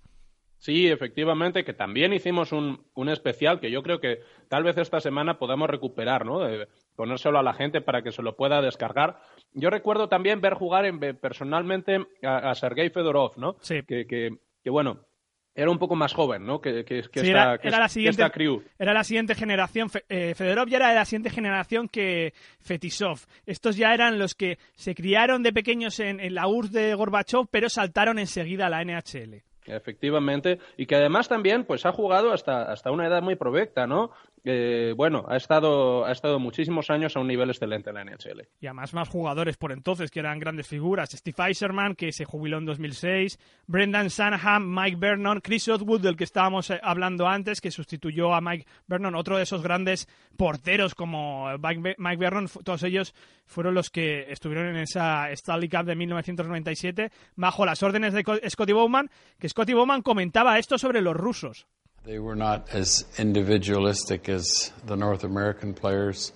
Sí, 0.59 0.87
efectivamente, 0.87 1.63
que 1.63 1.73
también 1.73 2.13
hicimos 2.13 2.51
un, 2.51 2.83
un, 2.95 3.09
especial 3.09 3.59
que 3.59 3.69
yo 3.69 3.83
creo 3.83 3.99
que 3.99 4.21
tal 4.47 4.63
vez 4.63 4.77
esta 4.77 4.99
semana 4.99 5.37
podamos 5.37 5.69
recuperar, 5.69 6.25
¿no? 6.25 6.39
De 6.39 6.67
ponérselo 6.97 7.37
a 7.37 7.43
la 7.43 7.53
gente 7.53 7.79
para 7.79 8.01
que 8.01 8.11
se 8.11 8.23
lo 8.23 8.35
pueda 8.35 8.61
descargar. 8.61 9.19
Yo 9.53 9.69
recuerdo 9.69 10.09
también 10.09 10.41
ver 10.41 10.55
jugar 10.55 10.85
en, 10.85 10.99
personalmente 11.17 12.05
a, 12.23 12.53
Sergei 12.55 12.89
Fedorov, 12.89 13.37
¿no? 13.37 13.55
Sí. 13.61 13.83
Que, 13.87 14.07
que, 14.07 14.31
que, 14.63 14.69
bueno, 14.69 15.05
era 15.53 15.69
un 15.69 15.77
poco 15.77 15.95
más 15.95 16.13
joven, 16.13 16.43
¿no? 16.45 16.59
Que, 16.59 16.83
que, 16.83 16.99
esta, 16.99 17.55
era, 17.61 17.79
la 17.79 17.87
siguiente, 17.87 18.29
crew. 18.31 18.63
Era 18.79 18.93
la 18.93 19.03
siguiente 19.03 19.35
generación. 19.35 19.89
Eh, 20.09 20.33
Fedorov 20.35 20.67
ya 20.67 20.77
era 20.77 20.89
de 20.89 20.95
la 20.95 21.05
siguiente 21.05 21.29
generación 21.29 21.87
que 21.87 22.33
Fetisov. 22.59 23.19
Estos 23.45 23.77
ya 23.77 23.93
eran 23.93 24.17
los 24.17 24.33
que 24.33 24.57
se 24.73 24.95
criaron 24.95 25.43
de 25.43 25.53
pequeños 25.53 25.99
en, 25.99 26.19
en 26.19 26.33
la 26.33 26.47
URSS 26.47 26.71
de 26.71 26.95
Gorbachev, 26.95 27.45
pero 27.51 27.69
saltaron 27.69 28.17
enseguida 28.17 28.65
a 28.65 28.69
la 28.69 28.83
NHL. 28.83 29.43
Efectivamente, 29.67 30.59
y 30.77 30.85
que 30.85 30.95
además 30.95 31.27
también 31.27 31.65
pues 31.65 31.85
ha 31.85 31.91
jugado 31.91 32.31
hasta, 32.31 32.71
hasta 32.71 32.91
una 32.91 33.07
edad 33.07 33.21
muy 33.21 33.35
provecta, 33.35 33.85
¿no? 33.85 34.11
Eh, 34.49 34.93
bueno, 34.95 35.25
ha 35.27 35.35
estado, 35.35 36.05
ha 36.05 36.11
estado 36.13 36.39
muchísimos 36.39 36.89
años 36.89 37.17
a 37.17 37.19
un 37.19 37.27
nivel 37.27 37.49
excelente 37.49 37.89
en 37.89 37.95
la 37.95 38.05
NHL. 38.05 38.47
Y 38.61 38.67
además 38.67 38.93
más 38.93 39.09
jugadores 39.09 39.57
por 39.57 39.73
entonces 39.73 40.09
que 40.09 40.21
eran 40.21 40.39
grandes 40.39 40.65
figuras. 40.65 41.09
Steve 41.11 41.47
Eiserman, 41.47 41.95
que 41.95 42.13
se 42.13 42.23
jubiló 42.23 42.57
en 42.57 42.65
2006, 42.65 43.37
Brendan 43.65 44.09
Sanahan, 44.09 44.73
Mike 44.73 44.95
Vernon, 44.97 45.41
Chris 45.41 45.67
Otwood, 45.67 45.99
del 45.99 46.15
que 46.15 46.23
estábamos 46.23 46.69
eh, 46.69 46.79
hablando 46.81 47.27
antes, 47.27 47.59
que 47.59 47.71
sustituyó 47.71 48.33
a 48.33 48.39
Mike 48.39 48.65
Vernon, 48.87 49.15
otro 49.15 49.35
de 49.35 49.43
esos 49.43 49.61
grandes 49.61 50.07
porteros 50.37 50.95
como 50.95 51.49
Mike 51.57 52.17
Vernon, 52.17 52.47
todos 52.63 52.83
ellos 52.83 53.13
fueron 53.45 53.73
los 53.73 53.89
que 53.89 54.31
estuvieron 54.31 54.67
en 54.67 54.77
esa 54.77 55.29
Stanley 55.31 55.67
Cup 55.67 55.83
de 55.83 55.95
1997 55.95 57.11
bajo 57.35 57.65
las 57.65 57.83
órdenes 57.83 58.13
de 58.13 58.23
Scotty 58.49 58.71
Bowman, 58.71 59.09
que 59.39 59.49
Scotty 59.49 59.73
Bowman 59.73 60.01
comentaba 60.03 60.57
esto 60.57 60.77
sobre 60.77 61.01
los 61.01 61.17
rusos. 61.17 61.67
They 62.07 62.19
were 62.19 62.37
not 62.37 62.69
as 62.71 63.03
individualistic 63.17 64.29
as 64.29 64.71
the 64.85 64.95
North 64.95 65.25
American 65.25 65.73
players. 65.73 66.31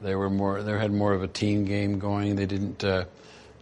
They 0.00 0.14
were 0.14 0.30
more. 0.30 0.62
They 0.62 0.70
had 0.78 0.92
more 0.92 1.14
of 1.14 1.24
a 1.24 1.26
team 1.26 1.64
game 1.64 1.98
going. 1.98 2.36
They 2.36 2.46
didn't 2.46 2.84
uh, 2.84 3.06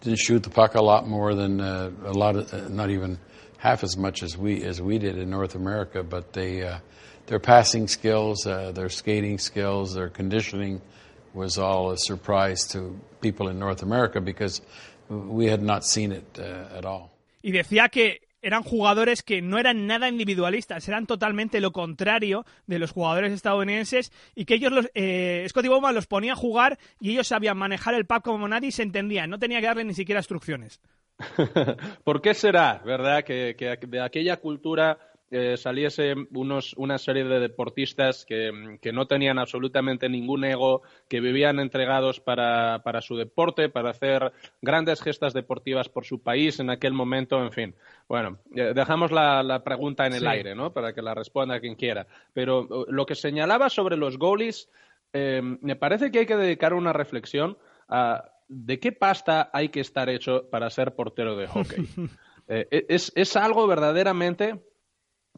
didn't 0.03 0.18
shoot 0.18 0.42
the 0.42 0.50
puck 0.50 0.74
a 0.74 0.83
lot 0.83 1.09
more 1.09 1.35
than 1.35 1.62
uh, 1.62 1.90
a 2.05 2.12
lot 2.12 2.37
of, 2.37 2.53
uh, 2.53 2.68
not 2.68 2.90
even 2.90 3.18
half 3.57 3.83
as 3.83 3.96
much 3.96 4.22
as 4.22 4.37
we 4.37 4.62
as 4.62 4.83
we 4.83 4.98
did 4.98 5.16
in 5.16 5.31
North 5.31 5.55
America. 5.55 6.03
But 6.03 6.35
they 6.35 6.62
uh, 6.62 6.81
their 7.29 7.40
passing 7.40 7.88
skills, 7.88 8.46
uh, 8.46 8.72
their 8.72 8.90
skating 8.90 9.38
skills, 9.38 9.94
their 9.94 10.11
conditioning 10.11 10.83
was 11.33 11.57
all 11.57 11.92
a 11.92 11.96
surprise 11.96 12.66
to 12.72 13.00
people 13.22 13.48
in 13.48 13.59
North 13.59 13.83
America 13.83 14.20
because 14.20 14.61
we 15.09 15.46
had 15.46 15.62
not 15.62 15.87
seen 15.87 16.12
it 16.12 16.27
uh, 16.38 16.77
at 16.77 16.85
all. 16.85 17.11
Y 17.42 17.53
decía 17.53 17.90
que 17.90 18.18
eran 18.45 18.63
jugadores 18.63 19.23
que 19.23 19.43
no 19.43 19.59
eran 19.59 19.87
nada 19.87 20.09
individualistas, 20.09 20.87
eran 20.89 21.07
totalmente 21.07 21.61
lo 21.61 21.73
contrario 21.73 22.45
de 22.67 22.79
los 22.79 22.93
jugadores 22.93 23.33
estadounidenses 23.33 24.13
y 24.35 24.45
que 24.45 24.55
ellos, 24.55 24.71
los, 24.71 24.91
eh, 24.95 25.45
Scotty 25.49 25.69
Bowman 25.69 25.95
los 25.95 26.07
ponía 26.07 26.35
a 26.35 26.37
jugar 26.37 26.79
y 27.01 27.13
ellos 27.13 27.27
sabían 27.27 27.57
manejar 27.57 27.95
el 27.95 28.07
pack 28.07 28.23
como 28.25 28.47
nadie 28.47 28.71
se 28.71 28.83
entendían, 28.83 29.31
no 29.31 29.39
tenía 29.39 29.61
que 29.61 29.67
darle 29.67 29.85
ni 29.85 29.95
siquiera 29.95 30.21
instrucciones. 30.21 30.81
¿Por 32.05 32.21
qué 32.21 32.35
será, 32.35 32.83
verdad, 32.85 33.25
que, 33.25 33.55
de 33.89 34.01
aquella 34.01 34.37
cultura 34.39 34.99
eh, 35.37 35.57
saliese 35.57 36.14
unos, 36.33 36.75
una 36.75 36.97
serie 36.97 37.25
de 37.25 37.40
deportistas 37.40 38.25
que, 38.25 38.79
que, 38.81 38.92
no 38.92 39.07
tenían 39.09 39.40
absolutamente 39.40 40.09
ningún 40.09 40.44
ego, 40.44 40.83
que 41.09 41.18
vivían 41.20 41.59
entregados 41.59 42.20
para, 42.20 42.83
para 42.85 43.01
su 43.01 43.16
deporte, 43.16 43.68
para 43.68 43.90
hacer 43.90 44.33
grandes 44.62 45.03
gestas 45.03 45.35
deportivas 45.35 45.88
por 45.88 46.05
su 46.05 46.23
país 46.23 46.61
en 46.61 46.70
aquel 46.70 46.92
momento, 46.92 47.42
en 47.42 47.51
fin. 47.51 47.75
Bueno, 48.09 48.38
eh, 48.55 48.73
dejamos 48.77 49.11
la, 49.11 49.42
la 49.42 49.64
pregunta 49.64 50.07
en 50.07 50.14
el 50.14 50.20
Sí. 50.20 50.27
aire, 50.27 50.55
¿no? 50.55 50.73
Para 50.73 50.92
que 50.92 51.03
la 51.03 51.14
responda 51.14 51.59
quien 51.59 51.75
quiera. 51.75 52.07
Pero 52.33 52.87
lo 52.88 53.05
que 53.05 53.16
señalaba 53.16 53.70
sobre 53.70 53.97
los 53.97 54.18
goalies, 54.18 54.68
eh, 55.12 55.42
me 55.42 55.75
parece 55.75 56.12
que 56.12 56.20
hay 56.20 56.27
que 56.27 56.37
dedicar 56.37 56.75
una 56.75 56.92
reflexión 56.92 57.59
a 57.88 58.31
de 58.47 58.79
qué 58.79 58.92
pasta 58.92 59.51
hay 59.53 59.70
que 59.70 59.81
estar 59.81 60.09
hecho 60.09 60.49
para 60.49 60.70
ser 60.70 60.94
portero 60.94 61.37
de 61.37 61.49
hockey. 61.49 61.87
Eh, 62.47 62.85
es, 62.90 63.11
es 63.16 63.37
algo 63.37 63.66
verdaderamente 63.66 64.61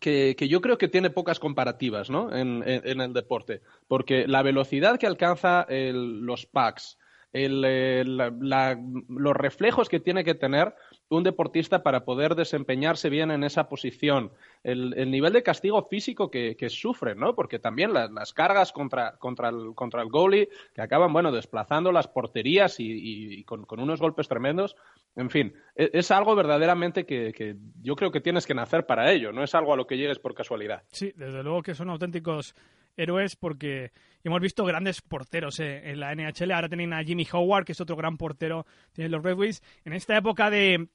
que, 0.01 0.35
yo 0.49 0.61
creo 0.61 0.79
que 0.79 0.89
tiene 0.89 1.11
pocas 1.11 1.41
comparativas 1.41 2.11
¿no? 2.11 2.35
en, 2.35 2.63
el 2.67 3.13
deporte, 3.13 3.63
porque 3.89 4.27
la 4.27 4.43
velocidad 4.43 4.99
que 4.99 5.07
alcanza 5.07 5.67
el- 5.69 6.21
los 6.21 6.47
packs, 6.47 6.99
el, 7.33 7.63
eh, 7.67 8.03
la- 8.07 8.33
la- 8.41 8.81
los 9.09 9.37
reflejos 9.37 9.89
que 9.89 10.01
tiene 10.01 10.25
que 10.25 10.35
tener 10.35 10.75
un 11.09 11.23
deportista 11.23 11.83
para 11.83 12.05
poder 12.05 12.35
desempeñarse 12.35 13.11
bien 13.11 13.31
en 13.31 13.45
esa 13.45 13.69
posición, 13.69 14.33
el, 14.63 14.95
el 14.97 15.11
nivel 15.11 15.33
de 15.35 15.43
castigo 15.43 15.87
físico 15.89 16.31
que, 16.31 16.57
que 16.57 16.71
sufre, 16.71 17.15
¿no? 17.15 17.35
Porque 17.35 17.59
también 17.59 17.93
la- 17.93 18.09
las 18.09 18.33
cargas 18.33 18.73
contra, 18.73 19.17
contra, 19.19 19.51
el, 19.51 19.75
contra 19.75 20.03
el 20.03 20.09
goalie 20.09 20.49
que 20.75 20.81
acaban, 20.83 21.13
bueno, 21.13 21.31
desplazando 21.31 21.93
las 21.93 22.09
porterías 22.09 22.77
y, 22.79 23.45
con 23.45 23.81
unos 23.81 24.01
golpes 24.01 24.29
tremendos. 24.29 24.77
En 25.17 25.31
fin, 25.31 25.55
e- 25.75 25.91
es, 25.95 26.11
algo 26.11 26.37
verdaderamente 26.37 27.07
que, 27.07 27.33
que 27.33 27.57
yo 27.81 27.97
creo 27.97 28.13
que 28.13 28.21
tienes 28.21 28.47
que 28.47 28.55
nacer 28.55 28.87
para 28.87 29.11
ello, 29.11 29.33
no 29.33 29.43
es 29.43 29.55
algo 29.55 29.73
a 29.73 29.77
lo 29.77 29.87
que 29.87 29.97
llegues 29.97 30.19
por 30.19 30.35
casualidad. 30.35 30.83
Sí, 30.93 31.13
desde 31.17 31.43
luego 31.43 31.63
que 31.63 31.75
son 31.75 31.89
auténticos 31.91 32.55
héroes 32.97 33.37
porque 33.37 33.93
hemos 34.25 34.41
visto 34.41 34.65
grandes 34.65 35.03
porteros 35.03 35.61
eh, 35.61 35.91
en 35.91 36.01
la 36.01 36.15
NHL. 36.15 36.53
Ahora 36.53 36.69
tienen 36.69 36.93
a 36.93 37.03
Jimmy 37.03 37.27
Howard, 37.31 37.65
que 37.65 37.73
es 37.73 37.81
otro 37.81 37.97
gran 37.97 38.17
portero, 38.17 38.67
tienen 38.93 39.13
los 39.13 39.23
Red 39.23 39.37
Wings. 39.37 39.63
En 39.85 39.93
esta 39.93 40.17
época 40.17 40.51
de, 40.51 40.89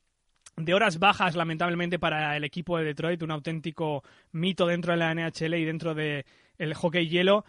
de 0.57 0.73
horas 0.73 0.99
bajas, 0.99 1.36
lamentablemente, 1.36 1.99
para 1.99 2.36
el 2.36 2.43
equipo 2.43 2.77
de 2.77 2.86
Detroit, 2.86 3.21
un 3.23 3.31
auténtico 3.31 4.03
mito 4.31 4.65
dentro 4.67 4.93
de 4.93 4.97
la 4.97 5.13
NHL 5.13 5.55
y 5.55 5.65
dentro 5.65 5.93
del 5.93 6.25
el 6.57 6.73
hockey 6.73 7.07
hielo. 7.07 7.45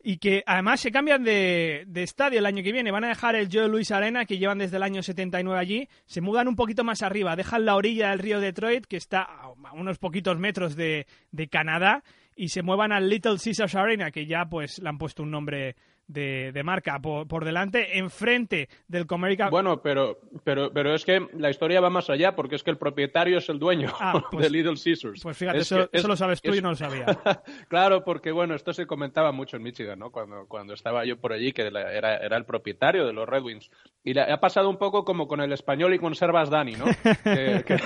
Y 0.00 0.18
que 0.18 0.44
además 0.46 0.80
se 0.80 0.92
cambian 0.92 1.24
de, 1.24 1.84
de 1.86 2.02
estadio 2.02 2.38
el 2.38 2.46
año 2.46 2.62
que 2.62 2.72
viene. 2.72 2.90
Van 2.90 3.04
a 3.04 3.08
dejar 3.08 3.34
el 3.34 3.48
Joe 3.52 3.68
Louis 3.68 3.90
Arena, 3.90 4.24
que 4.24 4.38
llevan 4.38 4.58
desde 4.58 4.76
el 4.76 4.82
año 4.82 5.02
79 5.02 5.58
allí. 5.58 5.88
Se 6.06 6.20
mudan 6.20 6.48
un 6.48 6.56
poquito 6.56 6.84
más 6.84 7.02
arriba. 7.02 7.36
Dejan 7.36 7.64
la 7.64 7.74
orilla 7.74 8.10
del 8.10 8.20
río 8.20 8.40
Detroit, 8.40 8.86
que 8.86 8.96
está 8.96 9.22
a 9.22 9.72
unos 9.72 9.98
poquitos 9.98 10.38
metros 10.38 10.76
de, 10.76 11.06
de 11.32 11.48
Canadá. 11.48 12.04
Y 12.36 12.48
se 12.50 12.62
muevan 12.62 12.92
al 12.92 13.08
Little 13.08 13.36
Caesars 13.42 13.74
Arena, 13.74 14.10
que 14.12 14.26
ya 14.26 14.44
pues 14.44 14.78
le 14.78 14.88
han 14.88 14.98
puesto 14.98 15.24
un 15.24 15.32
nombre 15.32 15.74
de, 16.08 16.50
de 16.52 16.62
marca 16.64 16.98
por, 17.00 17.28
por 17.28 17.44
delante, 17.44 17.98
enfrente 17.98 18.68
del 18.88 19.06
Comerica. 19.06 19.48
Bueno, 19.50 19.80
pero, 19.82 20.18
pero, 20.42 20.72
pero 20.72 20.94
es 20.94 21.04
que 21.04 21.26
la 21.34 21.50
historia 21.50 21.80
va 21.80 21.90
más 21.90 22.10
allá, 22.10 22.34
porque 22.34 22.56
es 22.56 22.62
que 22.64 22.70
el 22.70 22.78
propietario 22.78 23.38
es 23.38 23.48
el 23.48 23.58
dueño 23.58 23.92
Ah, 24.00 24.20
pues- 24.32 24.42
de 24.44 24.50
Little 24.50 24.74
Caesars. 24.82 25.20
Pues 25.22 25.36
fíjate, 25.36 25.58
Es 25.58 25.62
eso, 25.70 25.76
que- 25.76 25.96
eso 25.98 26.06
es- 26.06 26.08
lo 26.08 26.16
sabes 26.16 26.42
tú 26.42 26.50
es- 26.50 26.58
y 26.58 26.62
no 26.62 26.70
lo 26.70 26.76
sabía. 26.76 27.06
claro, 27.68 28.04
porque 28.04 28.32
bueno, 28.32 28.54
esto 28.54 28.72
se 28.72 28.86
comentaba 28.86 29.30
mucho 29.32 29.56
en 29.56 29.62
Michigan, 29.62 29.98
¿no? 29.98 30.10
Cuando, 30.10 30.46
cuando 30.48 30.74
estaba 30.74 31.04
yo 31.04 31.18
por 31.20 31.32
allí, 31.32 31.52
que 31.52 31.70
la- 31.70 31.92
era, 31.92 32.16
era 32.16 32.36
el 32.36 32.44
propietario 32.44 33.06
de 33.06 33.12
los 33.12 33.28
Red 33.28 33.42
Wings. 33.42 33.70
Y 34.02 34.18
ha 34.18 34.40
pasado 34.40 34.70
un 34.70 34.78
poco 34.78 35.04
como 35.04 35.28
con 35.28 35.40
el 35.42 35.52
español 35.52 35.92
y 35.92 35.98
conservas 35.98 36.48
Dani, 36.48 36.72
¿no? 36.72 36.86
que, 37.24 37.62
que- 37.66 37.78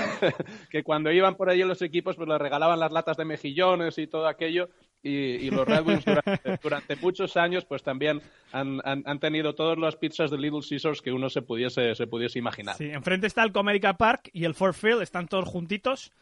que 0.70 0.82
cuando 0.84 1.10
iban 1.10 1.34
por 1.34 1.50
allí 1.50 1.64
los 1.64 1.82
equipos, 1.82 2.14
pues 2.16 2.28
les 2.28 2.38
regalaban 2.38 2.78
las 2.78 2.92
latas 2.92 3.16
de 3.16 3.24
mejillones 3.24 3.98
y 3.98 4.06
todo 4.06 4.28
aquello. 4.28 4.68
Y, 5.04 5.10
y 5.10 5.50
los 5.50 5.66
Red 5.66 5.84
Wings 5.84 6.04
durante, 6.04 6.58
durante 6.62 6.96
muchos 6.96 7.36
años, 7.36 7.64
pues 7.64 7.82
también 7.82 8.22
han, 8.52 8.80
han- 8.84 9.02
han 9.04 9.18
tenido 9.18 9.52
todas 9.54 9.76
las 9.76 9.96
pizzas 9.96 10.30
de 10.30 10.38
Little 10.38 10.60
Caesars 10.68 11.02
que 11.02 11.10
uno 11.10 11.28
se 11.28 11.42
pudiese, 11.42 11.94
se 11.96 12.06
pudiese 12.06 12.38
imaginar. 12.38 12.76
Sí, 12.76 12.84
enfrente 12.90 13.26
está 13.26 13.42
el 13.42 13.50
Comerica 13.52 13.94
Park 13.96 14.30
y 14.32 14.44
el 14.44 14.54
Ford 14.54 14.74
Field, 14.74 15.02
están 15.02 15.26
todos 15.26 15.48
juntitos. 15.48 16.12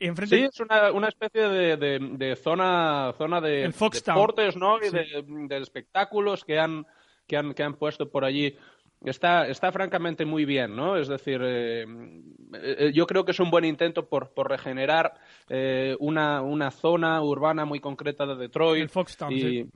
Enfrente 0.00 0.36
Sí, 0.36 0.42
es 0.42 0.58
una, 0.58 0.90
una 0.90 1.06
especie 1.06 1.42
de, 1.48 1.76
de- 1.76 1.98
de 2.00 2.34
zona, 2.34 3.14
zona 3.16 3.40
de 3.40 3.68
deportes 3.68 4.56
¿no? 4.56 4.78
y 4.78 4.86
Sí. 4.88 4.96
de, 4.96 5.22
de 5.48 5.58
espectáculos 5.58 6.44
que 6.44 6.58
han, 6.58 6.84
que, 7.28 7.36
han, 7.36 7.54
que 7.54 7.62
han 7.62 7.74
puesto 7.74 8.10
por 8.10 8.24
allí. 8.24 8.56
Está, 9.04 9.46
está 9.48 9.70
francamente 9.70 10.24
muy 10.24 10.44
bien, 10.44 10.74
¿no? 10.74 10.96
Es 10.96 11.08
decir, 11.08 11.40
eh, 11.42 11.84
eh, 12.54 12.92
yo 12.94 13.06
creo 13.06 13.24
que 13.24 13.32
es 13.32 13.40
un 13.40 13.50
buen 13.50 13.64
intento 13.64 14.08
por, 14.08 14.32
por 14.32 14.48
regenerar 14.48 15.14
eh, 15.48 15.94
una, 16.00 16.40
una 16.40 16.70
zona 16.70 17.22
urbana 17.22 17.64
muy 17.64 17.80
concreta 17.80 18.26
de 18.26 18.36
Detroit. 18.36 18.82
El 18.82 18.88
Foxtown, 18.88 19.32
y, 19.32 19.40
sí. 19.40 19.66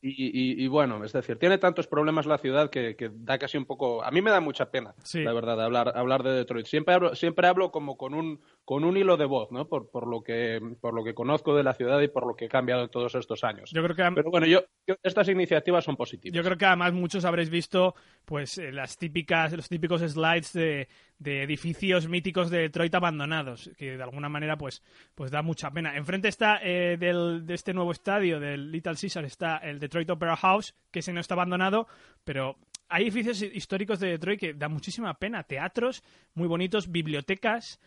Y, 0.00 0.10
y- 0.10 0.64
y 0.64 0.68
bueno, 0.68 1.02
es 1.04 1.12
decir, 1.12 1.38
tiene 1.38 1.58
tantos 1.58 1.86
problemas 1.88 2.24
la 2.26 2.38
ciudad 2.38 2.70
que, 2.70 2.94
que 2.96 3.10
da 3.12 3.38
casi 3.38 3.56
un 3.58 3.64
poco. 3.66 4.02
A 4.04 4.10
mí 4.10 4.22
me 4.22 4.30
da 4.30 4.40
mucha 4.40 4.70
pena, 4.70 4.94
Sí. 5.02 5.22
la 5.22 5.32
verdad, 5.32 5.60
hablar, 5.60 5.92
hablar 5.96 6.22
de 6.22 6.30
Detroit. 6.32 6.66
Siempre 6.66 6.94
hablo, 6.94 7.14
siempre 7.16 7.48
hablo 7.48 7.72
como 7.72 7.96
con 7.96 8.14
un, 8.14 8.40
con 8.64 8.84
un 8.84 8.96
hilo 8.96 9.16
de 9.16 9.24
voz, 9.24 9.50
¿no? 9.50 9.66
Por, 9.68 9.90
por, 9.90 10.06
lo 10.06 10.22
que, 10.22 10.60
por 10.80 10.94
lo 10.94 11.02
que 11.02 11.14
conozco 11.14 11.56
de 11.56 11.64
la 11.64 11.74
ciudad 11.74 12.00
y 12.00 12.08
por 12.08 12.26
lo 12.26 12.36
que 12.36 12.44
he 12.44 12.48
cambiado 12.48 12.82
en 12.84 12.90
todos 12.90 13.14
estos 13.16 13.42
años. 13.44 13.70
Yo 13.72 13.82
creo 13.82 13.96
que 13.96 14.14
Pero 14.14 14.30
bueno, 14.30 14.46
yo, 14.46 14.60
yo- 14.86 14.94
estas 15.02 15.28
iniciativas 15.28 15.84
son 15.84 15.96
positivas. 15.96 16.34
Yo 16.36 16.42
creo 16.44 16.56
que 16.56 16.66
además 16.66 16.92
muchos 16.92 17.24
habréis 17.24 17.50
visto 17.50 17.94
pues 18.24 18.58
eh, 18.58 18.70
las 18.72 18.96
típicas, 18.98 19.52
los 19.52 19.68
típicos 19.68 20.00
slides 20.02 20.52
de, 20.52 20.88
de 21.18 21.42
edificios 21.42 22.08
míticos 22.08 22.48
de 22.50 22.58
Detroit 22.58 22.94
abandonados, 22.94 23.70
que 23.76 23.96
de 23.96 24.02
alguna 24.02 24.28
manera 24.28 24.56
pues, 24.56 24.82
pues 25.14 25.30
da 25.30 25.42
mucha 25.42 25.70
pena. 25.70 25.96
Enfrente 25.96 26.28
está 26.28 26.60
eh, 26.62 26.96
del, 26.96 27.44
de 27.44 27.54
este 27.54 27.74
nuevo 27.74 27.90
estadio, 27.90 28.38
del 28.38 28.70
Little 28.70 28.94
Caesar, 29.00 29.24
está 29.24 29.56
el 29.58 29.80
Detroit 29.80 30.08
Opera 30.10 30.36
House, 30.36 30.74
que 30.92 31.00
ese 31.00 31.12
no 31.12 31.20
está 31.20 31.34
abandonado, 31.34 31.88
pero 32.24 32.56
hay 32.88 33.02
edificios 33.02 33.42
históricos 33.42 33.98
de 34.00 34.10
Detroit 34.10 34.40
que 34.40 34.54
da 34.54 34.68
muchísima 34.68 35.14
pena. 35.14 35.42
Teatros 35.42 36.02
muy 36.34 36.46
bonitos, 36.46 36.90
bibliotecas. 36.90 37.80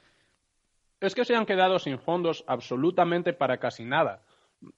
Es 0.99 1.15
que 1.15 1.25
se 1.25 1.35
han 1.35 1.45
quedado 1.45 1.79
sin 1.79 1.97
fondos 1.99 2.43
absolutamente 2.47 3.33
para 3.33 3.57
casi 3.57 3.85
nada. 3.85 4.21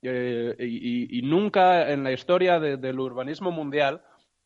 Eh, 0.01 0.55
y, 0.59 1.21
nunca 1.23 1.91
en 1.91 2.03
la 2.05 2.13
historia 2.13 2.57
de- 2.59 2.77
del 2.77 2.99
urbanismo 2.99 3.51
mundial 3.51 4.01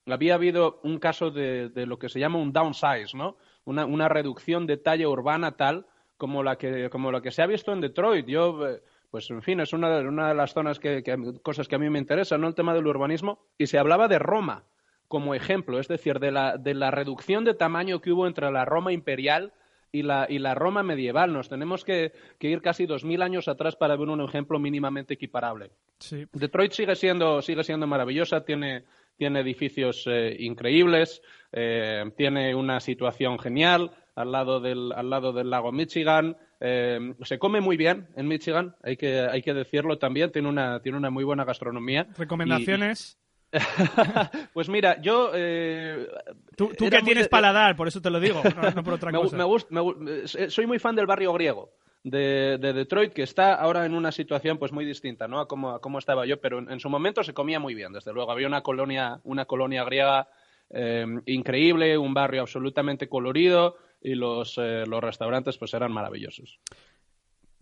había 0.07 0.33
habido 0.33 0.79
un 0.83 0.97
caso 0.97 1.29
de, 1.29 1.69
de 1.69 1.85
lo 1.85 1.99
que 1.99 2.09
se 2.09 2.19
llama 2.19 2.39
un 2.39 2.51
downsize, 2.51 3.13
¿no? 3.13 3.37
Una, 3.67 3.85
una 3.85 4.07
reducción 4.07 4.65
de 4.65 4.77
talla 4.77 5.09
urbana 5.09 5.57
tal 5.57 5.85
como 6.17 6.41
la 6.41 6.57
que, 6.57 6.89
como 6.89 7.11
la 7.11 7.21
que 7.21 7.31
se 7.31 7.41
ha 7.41 7.47
visto 7.47 7.73
en 7.73 7.81
Detroit. 7.81 8.25
Yo, 8.25 8.65
eh, 8.67 8.81
pues 9.11 9.29
en 9.29 9.41
fin, 9.41 9.59
es 9.59 9.73
una, 9.73 9.89
de- 9.89 10.07
una 10.07 10.29
de 10.29 10.35
las 10.35 10.53
zonas 10.53 10.79
que, 10.79 11.03
que- 11.03 11.39
cosas 11.43 11.67
que 11.67 11.75
a 11.75 11.79
mí 11.79 11.89
me 11.89 11.99
interesan, 11.99 12.39
¿no? 12.41 12.47
El 12.47 12.55
tema 12.55 12.73
del 12.73 12.87
urbanismo. 12.87 13.39
Y 13.57 13.67
se 13.67 13.77
hablaba 13.77 14.07
de 14.07 14.19
Roma 14.19 14.63
como 15.09 15.35
ejemplo, 15.35 15.79
es 15.79 15.87
decir, 15.87 16.19
de 16.19 16.31
la, 16.31 16.57
de 16.57 16.73
la 16.73 16.91
reducción 16.91 17.43
de 17.43 17.53
tamaño 17.53 18.01
que 18.01 18.11
hubo 18.11 18.25
entre 18.25 18.49
la 18.51 18.65
Roma 18.65 18.91
imperial 18.93 19.53
y 19.91 20.03
la, 20.03 20.27
y 20.29 20.39
la 20.39 20.55
Roma 20.55 20.81
medieval. 20.83 21.31
Nos 21.33 21.49
tenemos 21.49 21.83
que, 21.85 22.11
que 22.39 22.49
ir 22.49 22.61
casi 22.61 22.85
dos 22.85 23.03
mil 23.05 23.21
años 23.21 23.47
atrás 23.47 23.75
para 23.75 23.95
ver 23.95 24.07
un 24.09 24.21
ejemplo 24.21 24.59
mínimamente 24.59 25.13
equiparable. 25.13 25.71
Sí. 25.99 26.25
Detroit 26.33 26.71
sigue 26.71 26.95
siendo, 26.95 27.41
sigue 27.41 27.63
siendo 27.63 27.85
maravillosa, 27.87 28.43
tiene, 28.43 28.83
tiene 29.17 29.39
edificios 29.41 30.03
eh, 30.07 30.35
increíbles, 30.39 31.21
eh, 31.51 32.05
tiene 32.15 32.53
una 32.55 32.79
situación 32.79 33.39
genial 33.39 33.91
al 34.15 34.31
lado 34.31 34.59
del, 34.59 34.91
al 34.95 35.09
lado 35.09 35.33
del 35.33 35.49
lago 35.49 35.71
Michigan. 35.71 36.37
eh, 36.59 37.13
se 37.23 37.37
come 37.39 37.61
muy 37.61 37.77
bien 37.77 38.07
en 38.15 38.27
Michigan, 38.27 38.75
hay 38.83 38.97
que, 38.97 39.19
hay 39.21 39.41
que 39.41 39.53
decirlo 39.53 39.97
también, 39.97 40.31
tiene 40.31 40.47
una, 40.49 40.81
tiene 40.81 40.97
una 40.97 41.09
muy 41.09 41.23
buena 41.23 41.43
gastronomía. 41.45 42.07
Recomendaciones. 42.17 43.17
Y- 43.23 43.27
pues 44.53 44.67
mira, 44.69 44.99
yo... 45.01 45.31
eh, 45.33 46.07
Tú, 46.55 46.69
tú 46.77 46.89
que 46.89 46.97
muy 46.97 47.05
tienes 47.05 47.29
paladar, 47.29 47.75
por 47.75 47.87
eso 47.87 48.01
te 48.01 48.09
lo 48.09 48.19
digo, 48.19 48.41
no, 48.55 48.71
no 48.71 48.83
por 48.83 48.93
otra 48.95 49.11
me, 49.11 49.19
cosa. 49.19 49.37
me 49.37 49.43
gust- 49.43 49.69
me 49.69 50.43
eh, 50.43 50.49
soy 50.49 50.65
muy 50.67 50.79
fan 50.79 50.95
del 50.95 51.05
barrio 51.05 51.31
griego 51.33 51.71
de, 52.03 52.57
de 52.57 52.73
Detroit, 52.73 53.13
que 53.13 53.23
está 53.23 53.53
ahora 53.53 53.85
en 53.85 53.93
una 53.93 54.11
situación 54.11 54.57
pues 54.57 54.71
muy 54.71 54.85
distinta 54.85 55.27
¿no? 55.27 55.39
a, 55.39 55.47
cómo, 55.47 55.71
a 55.71 55.99
estaba 55.99 56.25
yo, 56.25 56.39
pero 56.39 56.59
en, 56.59 56.79
su 56.79 56.89
momento 56.89 57.23
se 57.23 57.33
comía 57.33 57.59
muy 57.59 57.73
bien, 57.73 57.93
desde 57.93 58.13
luego. 58.13 58.31
Había 58.31 58.47
una 58.47 58.61
colonia, 58.61 59.19
una 59.23 59.45
colonia 59.45 59.83
griega 59.83 60.27
eh, 60.69 61.05
increíble, 61.25 61.97
un 61.97 62.13
barrio 62.13 62.41
absolutamente 62.41 63.09
colorido 63.09 63.77
y 64.01 64.15
los, 64.15 64.57
eh, 64.57 64.83
los 64.87 65.03
restaurantes 65.03 65.57
pues 65.57 65.73
eran 65.73 65.91
maravillosos. 65.91 66.59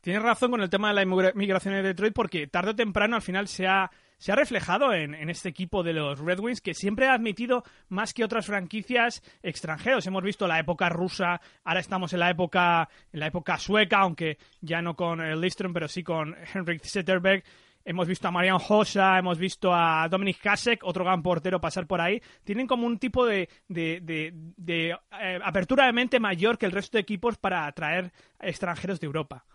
Tienes 0.02 0.22
razón 0.22 0.52
con 0.52 0.62
el 0.62 0.70
tema 0.70 0.94
de 0.94 1.06
la 1.06 1.32
migración 1.34 1.74
de 1.74 1.82
Detroit 1.82 2.14
porque 2.14 2.46
tarde 2.48 2.72
o 2.72 2.76
temprano 2.76 3.16
al 3.16 3.24
final 3.24 3.48
se 3.48 3.66
ha, 3.66 3.90
se 4.18 4.32
ha 4.32 4.36
reflejado 4.36 4.94
en, 4.94 5.14
en 5.14 5.30
este 5.30 5.50
equipo 5.50 5.84
de 5.84 5.94
los 5.94 6.20
Red 6.20 6.40
Wings 6.40 6.62
que 6.62 6.74
siempre 6.74 7.08
ha 7.08 7.14
admitido 7.14 7.64
más 7.90 8.14
que 8.14 8.24
otras 8.24 8.46
franquicias 8.46 9.22
extranjeros. 9.44 10.08
Hemos 10.08 10.24
visto 10.24 10.48
la 10.48 10.60
época 10.60 10.90
rusa, 10.90 11.40
ahora 11.64 11.80
estamos 11.80 12.14
en 12.14 12.20
la 12.20 12.30
época, 12.30 12.88
en 13.12 13.20
la 13.20 13.28
época 13.28 13.58
sueca, 13.58 14.00
aunque 14.00 14.38
ya 14.62 14.82
no 14.82 14.96
con 14.96 15.20
Lindström, 15.20 15.74
pero 15.74 15.88
sí 15.88 16.04
con 16.04 16.36
Henrik 16.54 16.84
Zetterberg. 16.86 17.44
Hemos 17.88 18.08
visto 18.08 18.28
a 18.28 18.32
Marian 18.32 18.58
Hossa, 18.68 19.20
hemos 19.20 19.38
visto 19.38 19.72
a 19.72 20.08
Dominic 20.10 20.44
Hasek, 20.48 20.84
otro 20.84 21.04
gran 21.06 21.22
portero, 21.22 21.62
pasar 21.62 21.86
por 21.86 22.02
ahí. 22.02 22.20
Tienen 22.44 22.66
como 22.66 22.88
un 22.88 22.98
tipo 22.98 23.28
de, 23.28 23.48
de- 23.68 24.00
de- 24.02 24.32
de, 24.34 24.90
eh, 25.22 25.40
apertura 25.44 25.86
de 25.86 25.94
mente 25.94 26.20
mayor 26.20 26.58
que 26.58 26.66
el 26.66 26.72
resto 26.72 26.98
de 26.98 27.02
equipos 27.04 27.38
para 27.38 27.68
atraer 27.68 28.12
extranjeros 28.40 29.00
de 29.00 29.06
Europa. 29.06 29.46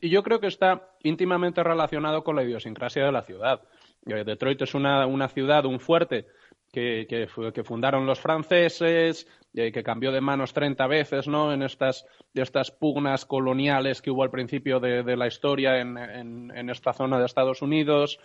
Y 0.00 0.08
yo 0.08 0.22
creo 0.22 0.40
que 0.40 0.46
está 0.46 0.88
íntimamente 1.02 1.62
relacionado 1.62 2.24
con 2.24 2.34
la 2.36 2.44
idiosincrasia 2.44 3.04
de 3.04 3.12
la 3.12 3.22
ciudad. 3.22 3.60
Eh, 4.06 4.24
Detroit 4.24 4.62
es 4.62 4.74
una, 4.74 5.06
una 5.06 5.28
ciudad, 5.28 5.64
un 5.66 5.80
fuerte 5.80 6.26
que, 6.72 7.06
que, 7.08 7.64
fundaron 7.64 8.06
los 8.06 8.20
franceses, 8.20 9.26
eh, 9.54 9.72
que 9.72 9.82
cambió 9.82 10.12
de 10.12 10.20
manos 10.20 10.52
30 10.52 10.86
veces 10.86 11.26
¿no? 11.26 11.52
en 11.52 11.62
estas, 11.62 12.06
estas 12.34 12.70
pugnas 12.70 13.24
coloniales 13.24 14.02
que 14.02 14.10
hubo 14.10 14.22
al 14.22 14.30
principio 14.30 14.78
de, 14.78 15.02
de 15.02 15.16
la 15.16 15.26
historia 15.26 15.80
en, 15.80 15.96
en, 15.96 16.70
esta 16.70 16.92
zona 16.92 17.18
de 17.18 17.24
Estados 17.24 17.62
Unidos. 17.62 18.18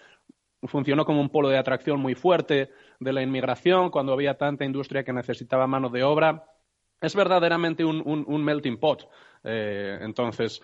Funcionó 0.64 1.06
como 1.06 1.22
un 1.22 1.30
polo 1.30 1.50
de 1.50 1.58
atracción 1.58 2.00
muy 2.00 2.14
fuerte 2.14 2.70
de 3.00 3.14
la 3.14 3.22
inmigración 3.22 3.90
cuando 3.90 4.14
había 4.14 4.38
tanta 4.38 4.66
industria 4.66 5.04
que 5.04 5.14
necesitaba 5.14 5.66
mano 5.66 5.90
de 5.90 6.04
obra. 6.04 6.46
Es 7.00 7.16
verdaderamente 7.16 7.84
un, 7.84 8.04
un, 8.06 8.26
un 8.28 8.44
melting 8.44 8.78
pot. 8.78 9.10
Eh, 9.44 9.98
entonces, 10.02 10.62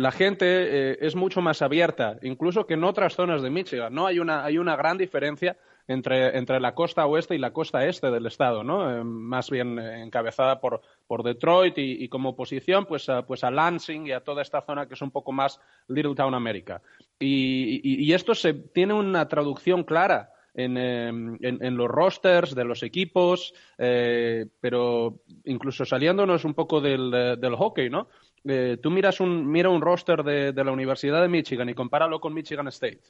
la 0.00 0.12
gente 0.12 0.46
eh, 0.46 0.98
es 1.02 1.14
mucho 1.14 1.42
más 1.42 1.60
abierta, 1.60 2.18
incluso 2.22 2.66
que 2.66 2.74
en 2.74 2.84
otras 2.84 3.14
zonas 3.14 3.42
de 3.42 3.50
Michigan. 3.50 3.92
¿no? 3.94 4.06
Hay, 4.06 4.18
una, 4.18 4.44
hay 4.44 4.56
una 4.56 4.74
gran 4.74 4.96
diferencia 4.96 5.58
entre, 5.86 6.38
entre, 6.38 6.58
la 6.58 6.74
costa 6.74 7.04
oeste 7.06 7.34
y 7.34 7.38
la 7.38 7.52
costa 7.52 7.84
este 7.84 8.10
del 8.10 8.24
estado, 8.26 8.64
¿no? 8.64 8.90
Eh, 8.90 9.04
más 9.04 9.50
bien 9.50 9.78
eh, 9.78 10.02
encabezada 10.02 10.60
por, 10.60 10.80
por 11.06 11.22
Detroit 11.22 11.74
y, 11.76 12.08
como 12.08 12.30
oposición 12.30 12.86
pues 12.86 13.08
a, 13.08 13.26
pues 13.26 13.44
a 13.44 13.50
Lansing 13.50 14.06
y 14.06 14.12
a 14.12 14.20
toda 14.20 14.40
esta 14.40 14.62
zona 14.62 14.86
que 14.86 14.94
es 14.94 15.02
un 15.02 15.10
poco 15.10 15.32
más 15.32 15.60
Little 15.88 16.14
Town 16.14 16.34
America. 16.34 16.80
Y, 17.18 18.12
esto 18.12 18.34
se, 18.34 18.54
tiene 18.54 18.94
una 18.94 19.28
traducción 19.28 19.84
clara 19.84 20.32
en, 20.54 20.78
eh, 20.78 21.08
en, 21.08 21.76
los 21.76 21.88
rosters 21.88 22.54
de 22.54 22.64
los 22.64 22.82
equipos, 22.82 23.52
pero 23.76 25.20
incluso 25.44 25.84
saliéndonos 25.84 26.44
un 26.44 26.54
poco 26.54 26.80
del, 26.80 27.10
del 27.10 27.54
hockey, 27.56 27.90
¿no? 27.90 28.08
Eh, 28.44 28.78
tú 28.82 28.90
miras 28.90 29.20
un, 29.20 29.50
mira 29.50 29.68
un 29.68 29.82
roster 29.82 30.22
de, 30.22 30.52
de, 30.52 30.64
la 30.64 30.72
Universidad 30.72 31.20
de 31.20 31.28
Michigan 31.28 31.68
y 31.68 31.74
compáralo 31.74 32.20
con 32.20 32.32
Michigan 32.32 32.68
State 32.68 33.02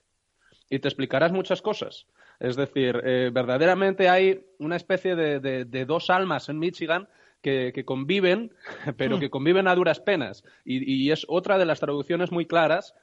y 0.71 0.79
te 0.79 0.89
explicarás 0.89 1.33
muchas 1.33 1.61
cosas. 1.61 2.07
Es 2.39 2.57
decir, 2.57 3.01
eh, 3.05 3.31
verdaderamente 3.33 4.09
hay 4.09 4.47
una 4.59 4.77
especie 4.77 5.17
de, 5.17 5.41
de, 5.41 5.65
de, 5.65 5.85
dos 5.85 6.09
almas 6.09 6.49
en 6.49 6.59
Michigan 6.59 7.09
que, 7.43 7.73
que 7.75 7.85
conviven, 7.85 8.55
pero 8.97 9.19
que 9.19 9.31
conviven 9.31 9.69
a 9.69 9.75
duras 9.75 10.01
penas. 10.01 10.45
Y, 10.65 10.91
y, 10.91 11.11
es 11.11 11.27
otra 11.29 11.59
de 11.59 11.67
las 11.67 11.81
traducciones 11.81 12.31
muy 12.31 12.47
claras 12.47 12.95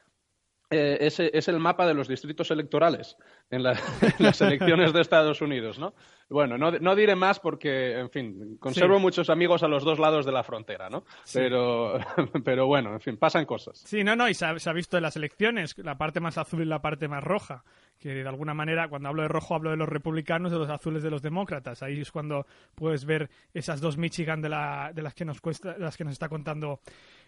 eh, 0.70 0.98
es, 1.00 1.20
es, 1.20 1.48
el 1.48 1.60
mapa 1.60 1.88
de 1.88 1.94
los 1.94 2.10
distritos 2.10 2.52
electorales 2.52 3.16
en, 3.50 3.64
la, 3.64 3.72
en, 4.02 4.26
las 4.26 4.42
elecciones 4.42 4.92
de 4.92 5.00
Estados 5.00 5.42
Unidos, 5.42 5.80
¿no? 5.80 5.94
Bueno, 6.30 6.58
no, 6.58 6.72
no 6.72 6.94
diré 6.94 7.16
más 7.16 7.40
porque, 7.40 7.98
en 7.98 8.10
fin, 8.10 8.58
conservo 8.60 8.98
sí. 8.98 9.02
muchos 9.02 9.30
amigos 9.30 9.64
a 9.64 9.70
los 9.70 9.86
dos 9.86 9.98
lados 9.98 10.26
de 10.26 10.34
la 10.34 10.44
frontera, 10.44 10.90
¿no? 10.90 11.06
Sí. 11.24 11.40
Pero, 11.40 11.98
pero 12.44 12.68
bueno, 12.68 12.92
en 12.92 13.00
fin, 13.00 13.16
pasan 13.16 13.46
cosas. 13.46 13.78
Sí, 13.78 14.04
no, 14.04 14.18
no, 14.18 14.28
y 14.28 14.34
se 14.34 14.46
ha, 14.46 14.60
se 14.60 14.70
ha, 14.70 14.74
visto 14.74 14.98
en 14.98 15.04
las 15.04 15.16
elecciones, 15.16 15.78
la 15.78 15.98
parte 15.98 16.20
más 16.20 16.38
azul 16.38 16.62
y 16.62 16.66
la 16.66 16.82
parte 16.82 17.08
más 17.08 17.24
roja, 17.24 17.64
que 17.98 18.10
de 18.10 18.28
alguna 18.28 18.54
manera, 18.54 18.90
cuando 18.90 19.08
hablo 19.08 19.22
de 19.22 19.30
rojo, 19.30 19.56
hablo 19.56 19.70
de 19.70 19.78
los 19.78 19.88
republicanos, 19.88 20.52
de 20.52 20.58
los 20.58 20.70
azules 20.70 21.02
de 21.02 21.10
los 21.10 21.22
demócratas. 21.22 21.82
Ahí 21.82 22.02
es 22.02 22.12
cuando 22.12 22.46
puedes 22.76 23.06
ver 23.06 23.30
esas 23.54 23.80
dos 23.80 23.98
Michigan 23.98 24.42
de, 24.42 24.50
la, 24.50 24.92
de 24.94 25.02
las, 25.02 25.14
que 25.14 25.24
nos 25.24 25.40
cuesta, 25.40 25.76
de 25.76 25.80
las 25.80 25.96
que 25.96 26.04
nos 26.04 26.12
está 26.12 26.28
contando 26.28 26.82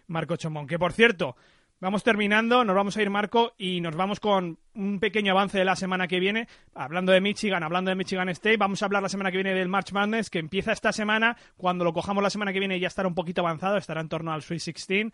Marco 0.08 0.36
Chomón. 0.36 0.66
Que, 0.66 0.78
por 0.78 0.92
cierto, 0.92 1.36
Vamos 1.82 2.04
terminando, 2.04 2.62
nos 2.62 2.76
vamos 2.76 2.94
a 2.98 3.02
ir 3.02 3.08
Marco 3.08 3.54
y 3.56 3.80
nos 3.80 3.96
vamos 3.96 4.20
con 4.20 4.58
un 4.74 5.00
pequeño 5.00 5.32
avance 5.32 5.56
de 5.56 5.64
la 5.64 5.76
semana 5.76 6.08
que 6.08 6.20
viene. 6.20 6.46
Hablando 6.74 7.10
de 7.10 7.22
Michigan, 7.22 7.62
hablando 7.62 7.88
de 7.88 7.94
Michigan 7.94 8.28
State, 8.28 8.58
vamos 8.58 8.82
a 8.82 8.84
hablar 8.84 9.02
la 9.02 9.08
semana 9.08 9.30
que 9.30 9.38
viene 9.38 9.54
del 9.54 9.70
March 9.70 9.90
Madness 9.92 10.28
que 10.28 10.40
empieza 10.40 10.72
esta 10.72 10.92
semana. 10.92 11.38
Cuando 11.56 11.82
lo 11.82 11.94
cojamos 11.94 12.22
la 12.22 12.28
semana 12.28 12.52
que 12.52 12.58
viene 12.58 12.78
ya 12.78 12.88
estará 12.88 13.08
un 13.08 13.14
poquito 13.14 13.40
avanzado, 13.40 13.78
estará 13.78 14.02
en 14.02 14.10
torno 14.10 14.30
al 14.30 14.42
Sweet 14.42 14.62
16. 14.62 15.06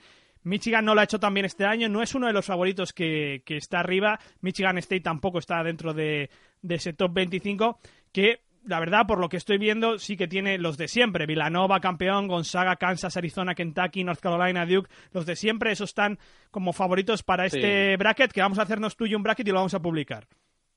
Michigan 0.42 0.85
no 0.85 0.96
lo 0.96 1.02
ha 1.02 1.05
hecho 1.05 1.20
tan 1.20 1.35
bien 1.35 1.46
este 1.46 1.66
año, 1.66 1.88
no 1.88 2.02
es 2.02 2.16
uno 2.16 2.26
de 2.26 2.33
los 2.33 2.46
favoritos 2.46 2.92
que, 2.92 3.42
que 3.46 3.59
está 3.59 3.79
arriba. 3.79 4.18
Michigan 4.40 4.76
State 4.79 5.02
tampoco 5.02 5.38
está 5.38 5.62
dentro 5.62 5.94
de, 5.94 6.31
de 6.62 6.74
ese 6.74 6.92
top 6.94 7.12
25, 7.14 7.79
que 8.11 8.40
la 8.66 8.81
verdad, 8.81 9.07
por 9.07 9.18
lo 9.18 9.29
que 9.29 9.37
estoy 9.37 9.59
viendo, 9.59 9.98
sí 9.98 10.16
que 10.16 10.29
tiene 10.29 10.59
los 10.59 10.76
de 10.76 10.88
siempre. 10.88 11.26
Villanova, 11.26 11.81
campeón, 11.81 12.29
Gonzaga, 12.29 12.76
Kansas, 12.76 13.16
Arizona, 13.16 13.55
Kentucky, 13.55 14.05
North 14.05 14.20
Carolina, 14.20 14.66
Duke. 14.66 14.90
Los 15.12 15.26
de 15.26 15.37
siempre, 15.37 15.72
esos 15.72 15.90
están 15.90 16.18
como 16.50 16.72
favoritos 16.72 17.22
para 17.22 17.46
este 17.46 17.92
sí. 17.92 17.96
bracket, 17.96 18.33
que 18.33 18.40
vamos 18.40 18.59
a 18.59 18.62
hacernos 18.62 18.96
tuyo 18.96 19.16
un 19.16 19.22
bracket 19.22 19.48
y 19.48 19.50
lo 19.50 19.57
vamos 19.57 19.74
a 19.74 19.81
publicar 19.81 20.26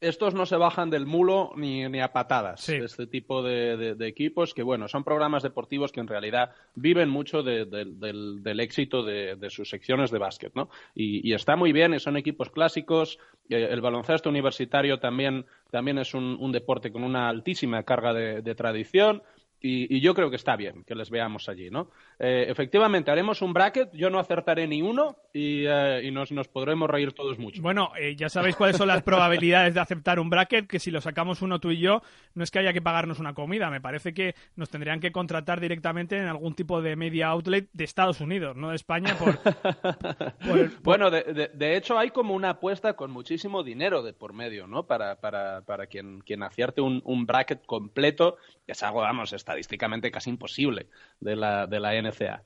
estos 0.01 0.33
no 0.33 0.45
se 0.45 0.55
bajan 0.55 0.89
del 0.89 1.05
mulo 1.05 1.51
ni, 1.55 1.87
ni 1.89 1.99
a 1.99 2.13
patadas, 2.13 2.61
sí. 2.61 2.75
este 2.75 3.05
tipo 3.07 3.43
de, 3.43 3.75
de, 3.75 3.95
de, 3.95 4.07
equipos 4.07 4.53
que, 4.53 4.63
bueno, 4.63 4.87
son 4.87 5.03
programas 5.03 5.43
deportivos 5.43 5.91
que 5.91 5.99
en 5.99 6.07
realidad 6.07 6.51
viven 6.75 7.09
mucho 7.09 7.43
de, 7.43 7.65
del, 7.65 7.99
del, 7.99 8.59
éxito 8.59 9.03
de, 9.03 9.49
sus 9.49 9.69
secciones 9.69 10.11
de 10.11 10.19
básquet, 10.19 10.55
¿no? 10.55 10.69
Y, 10.95 11.27
y, 11.29 11.33
está 11.33 11.55
muy 11.55 11.73
bien, 11.73 11.93
y 11.93 11.99
son 11.99 12.15
equipos 12.15 12.49
clásicos, 12.49 13.19
eh, 13.49 13.67
el 13.69 13.81
baloncesto 13.81 14.29
universitario 14.29 14.99
también, 14.99 15.45
también 15.69 15.97
es 15.97 16.13
un, 16.13 16.37
un, 16.39 16.51
deporte 16.51 16.91
con 16.91 17.03
una 17.03 17.27
altísima 17.27 17.83
carga 17.83 18.13
de 18.13 18.55
tradición, 18.55 19.21
y, 19.61 19.93
y, 19.95 19.99
yo 19.99 20.13
creo 20.13 20.29
que 20.29 20.37
está 20.37 20.55
bien 20.55 20.83
que 20.85 20.95
les 20.95 21.09
veamos 21.09 21.49
allí, 21.49 21.69
¿no? 21.69 21.89
Eh, 22.17 22.45
efectivamente, 22.47 23.11
haremos 23.11 23.41
un 23.41 23.53
bracket, 23.53 23.91
yo 23.93 24.09
no 24.09 24.19
acertaré 24.19 24.67
ni 24.67 24.81
uno 24.81 25.17
y, 25.33 25.65
eh, 25.67 26.01
y 26.03 26.11
nos, 26.11 26.31
nos, 26.31 26.47
podremos 26.47 26.89
reír 26.89 27.11
todos 27.11 27.37
mucho. 27.39 27.61
Bueno, 27.61 27.91
eh, 27.99 28.15
ya 28.15 28.29
sabéis 28.29 28.55
cuáles 28.55 28.77
son 28.77 28.87
las 28.87 29.03
probabilidades 29.03 29.73
de 29.73 29.81
aceptar 29.81 30.19
un 30.19 30.29
bracket, 30.29 30.67
que 30.67 30.79
si 30.79 30.91
lo 30.91 31.01
sacamos 31.01 31.41
uno 31.41 31.59
tú 31.59 31.71
y 31.71 31.79
yo, 31.79 32.01
no 32.35 32.43
es 32.43 32.51
que 32.51 32.59
haya 32.59 32.71
que 32.71 32.81
pagarnos 32.81 33.19
una 33.19 33.33
comida, 33.33 33.69
me 33.69 33.81
parece 33.81 34.13
que 34.13 34.33
nos 34.55 34.69
tendrían 34.69 34.99
que 35.01 35.11
contratar 35.11 35.59
directamente 35.59 36.17
en 36.17 36.27
algún 36.27 36.55
tipo 36.55 36.81
de 36.81 36.95
media 36.95 37.27
outlet 37.27 37.69
de 37.73 37.83
Estados 37.83 38.21
Unidos, 38.21 38.55
no 38.55 38.69
de 38.69 38.75
España. 38.75 39.17
Por, 39.17 39.39
por, 39.39 40.71
por... 40.71 40.81
Bueno, 40.81 41.11
de, 41.11 41.23
de, 41.23 41.47
de, 41.53 41.75
hecho 41.75 41.99
hay 41.99 42.11
como 42.11 42.33
una 42.33 42.51
apuesta 42.51 42.93
con 42.93 43.11
muchísimo 43.11 43.63
dinero 43.63 44.03
de 44.03 44.13
por 44.13 44.33
medio, 44.33 44.67
¿no? 44.67 44.83
Para, 44.83 45.15
para, 45.17 45.61
para 45.61 45.87
quien, 45.87 46.21
quien 46.21 46.43
acierte 46.43 46.81
un, 46.81 47.01
un 47.05 47.25
bracket 47.25 47.65
completo, 47.65 48.37
que 48.65 48.71
es 48.71 48.83
algo, 48.83 49.01
vamos, 49.01 49.33
estadísticamente 49.49 50.11
casi 50.11 50.29
imposible 50.29 50.87
de 51.19 51.35
la, 51.35 51.65
de 51.65 51.79
la 51.79 51.99
NCA. 51.99 52.43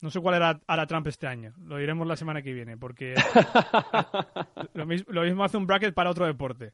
No 0.00 0.10
sé 0.10 0.20
cuál 0.20 0.34
era 0.34 0.60
a 0.66 0.76
la 0.76 0.86
Trump 0.86 1.06
este 1.06 1.28
año. 1.28 1.54
Lo 1.64 1.78
diremos 1.78 2.06
la 2.06 2.16
semana 2.16 2.42
que 2.42 2.52
viene, 2.52 2.76
porque 2.76 3.14
lo, 4.74 4.84
mismo, 4.84 5.12
lo, 5.12 5.22
mismo, 5.22 5.44
hace 5.44 5.56
un 5.56 5.66
bracket 5.66 5.94
para 5.94 6.10
otro 6.10 6.26
deporte. 6.26 6.72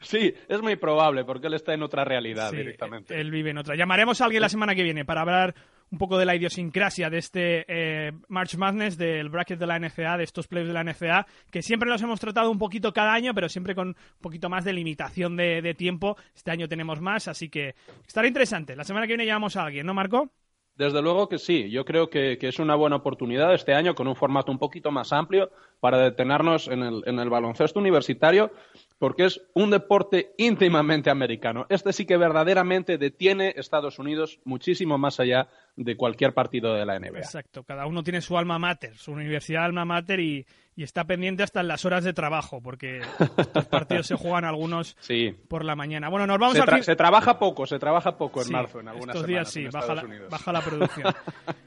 Sí, 0.00 0.34
es 0.48 0.62
muy 0.62 0.76
probable, 0.76 1.24
porque 1.24 1.46
él 1.46 1.54
está 1.54 1.74
en 1.74 1.82
otra 1.82 2.04
realidad 2.04 2.50
sí, 2.50 2.56
directamente. 2.56 3.20
Él 3.20 3.30
vive 3.30 3.50
en 3.50 3.58
otra. 3.58 3.76
Llamaremos 3.76 4.20
a 4.20 4.26
alguien 4.26 4.42
la 4.42 4.48
semana 4.48 4.74
que 4.74 4.82
viene 4.82 5.04
para 5.04 5.22
hablar 5.22 5.54
un 5.90 5.98
poco 5.98 6.18
de 6.18 6.24
la 6.24 6.34
idiosincrasia 6.34 7.10
de 7.10 7.18
este 7.18 7.64
eh, 7.68 8.12
March 8.28 8.56
Madness, 8.56 8.96
del 8.96 9.28
bracket 9.28 9.58
de 9.58 9.66
la 9.66 9.78
NCA, 9.78 10.16
de 10.16 10.24
estos 10.24 10.48
playoffs 10.48 10.68
de 10.68 10.74
la 10.74 10.84
NCA, 10.84 11.26
que 11.50 11.62
siempre 11.62 11.88
los 11.88 12.02
hemos 12.02 12.20
tratado 12.20 12.50
un 12.50 12.58
poquito 12.58 12.92
cada 12.92 13.12
año, 13.12 13.34
pero 13.34 13.48
siempre 13.48 13.74
con 13.74 13.88
un 13.88 13.96
poquito 14.20 14.48
más 14.48 14.64
de 14.64 14.72
limitación 14.72 15.36
de, 15.36 15.62
de 15.62 15.74
tiempo. 15.74 16.16
Este 16.34 16.50
año 16.50 16.68
tenemos 16.68 17.00
más, 17.00 17.28
así 17.28 17.48
que 17.48 17.74
estará 18.06 18.26
interesante. 18.26 18.76
La 18.76 18.84
semana 18.84 19.06
que 19.06 19.12
viene 19.12 19.26
llamamos 19.26 19.56
a 19.56 19.64
alguien, 19.64 19.86
¿no, 19.86 19.94
Marco? 19.94 20.30
Desde 20.76 21.00
luego 21.00 21.28
que 21.28 21.38
sí. 21.38 21.70
Yo 21.70 21.84
creo 21.84 22.10
que, 22.10 22.36
que, 22.38 22.48
es 22.48 22.58
una 22.58 22.74
buena 22.74 22.96
oportunidad 22.96 23.54
este 23.54 23.74
año 23.74 23.94
con 23.94 24.08
un 24.08 24.16
formato 24.16 24.50
un 24.50 24.58
poquito 24.58 24.90
más 24.90 25.12
amplio 25.12 25.50
para 25.78 25.98
detenernos 25.98 26.66
en 26.66 26.82
el, 26.82 27.02
en 27.06 27.20
el 27.20 27.30
baloncesto 27.30 27.78
universitario, 27.78 28.50
porque 29.04 29.26
es 29.26 29.42
un 29.52 29.68
deporte 29.68 30.32
íntimamente 30.38 31.10
americano. 31.10 31.66
Este 31.68 31.92
sí 31.92 32.06
que 32.06 32.16
verdaderamente 32.16 32.96
detiene 32.96 33.52
Estados 33.54 33.98
Unidos 33.98 34.40
muchísimo 34.44 34.96
más 34.96 35.20
allá 35.20 35.48
de 35.76 35.96
cualquier 35.96 36.32
partido 36.34 36.74
de 36.74 36.86
la 36.86 36.98
NBA. 36.98 37.18
Exacto. 37.18 37.64
Cada 37.64 37.86
uno 37.86 38.02
tiene 38.02 38.20
su 38.20 38.38
alma 38.38 38.58
mater, 38.58 38.96
su 38.96 39.12
universidad 39.12 39.64
alma 39.64 39.84
mater 39.84 40.20
y, 40.20 40.46
y 40.76 40.82
está 40.82 41.04
pendiente 41.04 41.42
hasta 41.42 41.60
en 41.60 41.68
las 41.68 41.84
horas 41.84 42.04
de 42.04 42.12
trabajo, 42.12 42.60
porque 42.60 43.00
estos 43.36 43.66
partidos 43.66 44.06
se 44.06 44.16
juegan 44.16 44.44
algunos 44.44 44.96
sí. 45.00 45.34
por 45.48 45.64
la 45.64 45.74
mañana. 45.74 46.08
Bueno, 46.08 46.26
nos 46.26 46.38
vamos 46.38 46.56
se, 46.56 46.62
al 46.62 46.70
fin... 46.70 46.82
se 46.82 46.96
trabaja 46.96 47.38
poco, 47.38 47.66
se 47.66 47.78
trabaja 47.78 48.16
poco 48.16 48.40
en 48.40 48.46
sí, 48.46 48.52
marzo 48.52 48.80
en 48.80 48.88
algunas 48.88 49.16
estos 49.16 49.26
días 49.26 49.50
sí, 49.50 49.66
baja, 49.66 49.94
la, 49.94 50.04
baja 50.30 50.52
la 50.52 50.60
producción. 50.64 51.14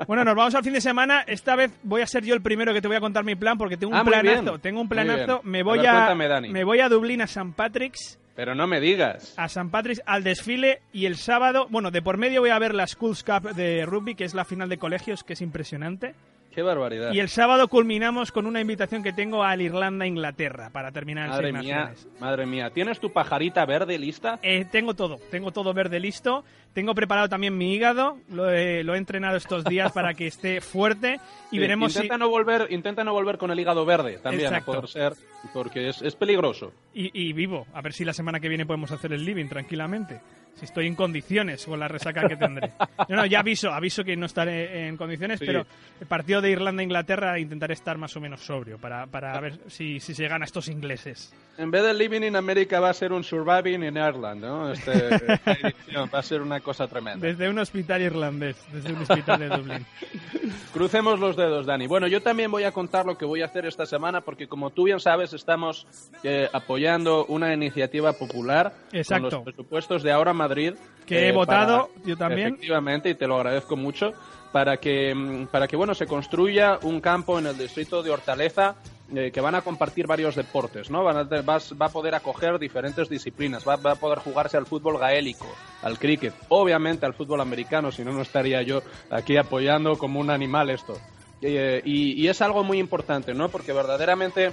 bueno, 0.08 0.24
nos 0.24 0.36
vamos 0.36 0.56
al 0.56 0.64
fin 0.64 0.74
de 0.74 0.82
semana. 0.82 1.22
Esta 1.22 1.56
vez 1.56 1.72
voy 1.84 2.02
a 2.02 2.08
ser 2.08 2.24
yo 2.24 2.34
el 2.34 2.42
primero 2.42 2.74
que 2.74 2.82
te 2.82 2.88
voy 2.88 2.98
a 2.98 3.02
contar 3.02 3.24
mi 3.24 3.36
plan, 3.36 3.58
porque 3.58 3.78
tengo 3.78 3.94
un 3.94 4.00
ah, 4.00 4.04
planazo. 4.04 4.60
Tengo 4.60 4.82
un 4.82 4.90
planazo. 4.90 5.42
Me 5.44 5.64
voy 5.64 5.80
a, 5.80 5.82
ver, 5.82 6.02
a 6.02 6.16
cuéntame, 6.16 6.50
me 6.50 6.64
voy 6.64 6.80
a 6.80 6.90
Dublín 6.90 7.22
a 7.22 7.28
San 7.28 7.54
Patrick's. 7.54 8.20
Pero 8.38 8.54
no 8.54 8.68
me 8.68 8.80
digas. 8.80 9.34
A 9.36 9.50
San 9.50 9.72
Patrick's 9.72 10.04
al 10.06 10.24
desfile 10.24 10.84
y 10.94 11.08
el 11.08 11.16
sábado, 11.16 11.66
bueno, 11.72 11.90
de 11.90 12.04
por 12.04 12.18
medio 12.18 12.42
voy 12.42 12.52
a 12.52 12.60
ver 12.60 12.76
la 12.76 12.86
Schools 12.86 13.24
Cup 13.24 13.56
de 13.56 13.84
rugby, 13.84 14.14
que 14.14 14.26
es 14.26 14.36
la 14.36 14.46
final 14.46 14.70
de 14.70 14.78
colegios, 14.78 15.24
que 15.24 15.34
es 15.34 15.42
impresionante. 15.42 16.14
Qué 16.58 16.64
barbaridad. 16.64 17.14
Y 17.14 17.20
el 17.20 17.30
sábado 17.30 17.68
culminamos 17.68 18.32
con 18.32 18.48
una 18.48 18.60
invitación 18.60 19.04
que 19.04 19.14
tengo 19.14 19.44
al 19.44 19.62
Irlanda-Inglaterra 19.62 20.72
para 20.72 20.92
terminar 20.92 21.30
madre 21.30 21.50
el 21.50 21.54
Seis 21.54 21.66
mía, 21.66 21.78
Naciones. 21.78 22.08
Madre 22.20 22.46
mía, 22.48 22.72
¿tienes 22.72 23.00
tu 23.00 23.14
pajarita 23.14 23.64
verde 23.68 24.00
lista? 24.00 24.40
Eh, 24.42 24.66
tengo 24.72 24.96
todo, 24.96 25.20
tengo 25.30 25.52
todo 25.52 25.72
verde 25.76 26.00
listo. 26.00 26.44
Tengo 26.74 26.96
preparado 26.96 27.30
también 27.30 27.56
mi 27.56 27.76
hígado, 27.76 28.18
lo 28.32 28.50
he, 28.50 28.84
lo 28.84 28.96
he 28.96 28.98
entrenado 28.98 29.38
estos 29.38 29.66
días 29.66 29.92
para 29.92 30.16
que 30.16 30.26
esté 30.26 30.60
fuerte 30.60 31.20
y 31.52 31.56
sí, 31.58 31.60
veremos 31.60 31.96
intenta 31.96 32.16
si... 32.16 32.20
No 32.22 32.30
volver, 32.30 32.66
intenta 32.72 33.04
no 33.04 33.14
volver 33.14 33.38
con 33.38 33.52
el 33.52 33.60
hígado 33.60 33.86
verde 33.86 34.18
también, 34.18 34.48
Exacto. 34.48 34.74
por 34.74 34.88
ser, 34.88 35.14
porque 35.54 35.90
es, 35.90 36.02
es 36.02 36.16
peligroso. 36.16 36.74
Y, 36.92 37.12
y, 37.14 37.34
vivo, 37.34 37.68
a 37.72 37.82
ver 37.84 37.94
si 37.94 38.04
la 38.04 38.14
semana 38.14 38.40
que 38.40 38.50
viene 38.50 38.66
podemos 38.66 38.92
hacer 38.92 39.14
el 39.14 39.24
living 39.24 39.48
tranquilamente. 39.48 40.22
Si 40.58 40.66
estoy 40.66 40.88
en 40.88 40.96
condiciones 40.96 41.66
con 41.66 41.80
la 41.80 41.88
resaca 41.88 42.28
que 42.28 42.36
tendré. 42.36 42.72
No, 43.10 43.16
no, 43.16 43.26
ya 43.26 43.40
aviso, 43.40 43.72
aviso 43.72 44.04
que 44.04 44.18
no 44.18 44.26
estaré 44.26 44.88
en 44.88 44.98
condiciones, 44.98 45.40
Sí. 45.40 45.46
pero 45.46 45.66
el 46.02 46.08
partido 46.08 46.42
de 46.42 46.50
Irlanda-Inglaterra 46.52 47.40
intentaré 47.40 47.74
estar 47.74 47.98
más 47.98 48.16
o 48.18 48.20
menos 48.20 48.42
sobrio 48.42 48.78
para, 48.80 49.06
para 49.06 49.40
ver 49.40 49.60
si, 49.68 50.00
si 50.02 50.14
se 50.14 50.28
gana 50.28 50.44
a 50.44 50.48
estos 50.48 50.68
ingleses. 50.68 51.34
En 51.58 51.72
vez 51.72 51.84
de 51.84 51.94
Living 51.94 52.22
in 52.24 52.36
America 52.36 52.80
va 52.80 52.90
a 52.90 52.94
ser 52.94 53.14
un 53.14 53.24
Surviving 53.24 53.84
in 53.84 53.96
Ireland, 53.98 54.42
¿no? 54.42 54.72
Este, 54.72 55.16
esta 55.16 55.52
edición 55.68 56.10
va 56.14 56.20
a 56.20 56.24
ser 56.24 56.42
una 56.42 56.60
cosa 56.60 56.88
tremenda. 56.88 57.26
Desde 57.26 57.50
un 57.50 57.58
hospital 57.60 58.02
irlandés, 58.02 58.58
desde 58.74 58.94
un 58.94 59.02
hospital 59.02 59.40
de 59.40 59.50
Dublín. 59.50 59.86
Crucemos 60.74 61.20
los 61.20 61.36
dedos, 61.36 61.66
Dani. 61.66 61.88
Bueno, 61.88 62.08
yo 62.08 62.22
también 62.22 62.52
voy 62.52 62.64
a 62.64 62.72
contar 62.72 63.06
lo 63.06 63.18
que 63.18 63.26
voy 63.26 63.42
a 63.42 63.46
hacer 63.46 63.66
esta 63.66 63.86
semana 63.86 64.22
porque, 64.22 64.48
como 64.48 64.70
tú 64.70 64.84
bien 64.84 65.00
sabes, 65.00 65.34
estamos 65.34 65.88
eh, 66.24 66.48
apoyando 66.54 67.26
una 67.26 67.54
iniciativa 67.54 68.14
popular 68.14 68.74
Exacto. 68.92 69.30
con 69.30 69.36
los 69.38 69.44
presupuestos 69.46 70.04
de 70.04 70.12
Ahora 70.12 70.34
Madrid. 70.48 70.74
Que 71.06 71.20
he 71.26 71.30
eh, 71.30 71.32
votado, 71.32 71.90
para- 71.94 72.06
yo 72.06 72.18
también. 72.18 72.48
Efectivamente, 72.50 73.10
y 73.10 73.16
te 73.16 73.28
lo 73.28 73.36
agradezco 73.38 73.76
mucho, 73.78 74.14
para 74.52 74.78
que, 74.78 75.14
mm, 75.16 75.48
para 75.48 75.68
que 75.68 75.76
bueno, 75.76 75.94
se 75.96 76.06
construya 76.06 76.80
un 76.84 77.00
campo 77.02 77.40
en 77.40 77.48
el 77.48 77.58
distrito 77.58 78.02
de 78.04 78.12
Hortaleza 78.12 78.76
eh, 79.16 79.32
que 79.32 79.40
van 79.40 79.56
a 79.56 79.62
compartir 79.62 80.06
varios 80.06 80.36
deportes, 80.36 80.90
¿no? 80.90 81.02
Van 81.06 81.16
a, 81.18 81.24
vas- 81.42 81.74
va 81.82 81.86
a 81.86 81.90
poder 81.90 82.14
acoger 82.14 82.60
diferentes 82.60 83.08
disciplinas, 83.08 83.66
va, 83.66 83.78
va 83.78 83.94
a 83.94 83.96
poder 83.96 84.20
jugarse 84.20 84.58
al 84.58 84.66
fútbol 84.66 84.98
gaélico, 84.98 85.48
al 85.82 85.98
cricket, 85.98 86.34
obviamente 86.50 87.06
al 87.06 87.14
fútbol 87.14 87.40
americano, 87.40 87.90
si 87.90 88.04
no, 88.04 88.12
no 88.12 88.22
estaría 88.22 88.62
yo 88.64 88.82
aquí 89.10 89.38
apoyando 89.38 89.98
como 89.98 90.20
un 90.20 90.30
animal 90.30 90.70
esto. 90.72 90.98
Eh, 91.42 91.82
y, 91.86 92.22
y 92.22 92.28
es 92.28 92.42
algo 92.42 92.66
muy 92.66 92.80
importante, 92.80 93.34
¿no? 93.34 93.48
Porque 93.48 93.72
verdaderamente 93.72 94.52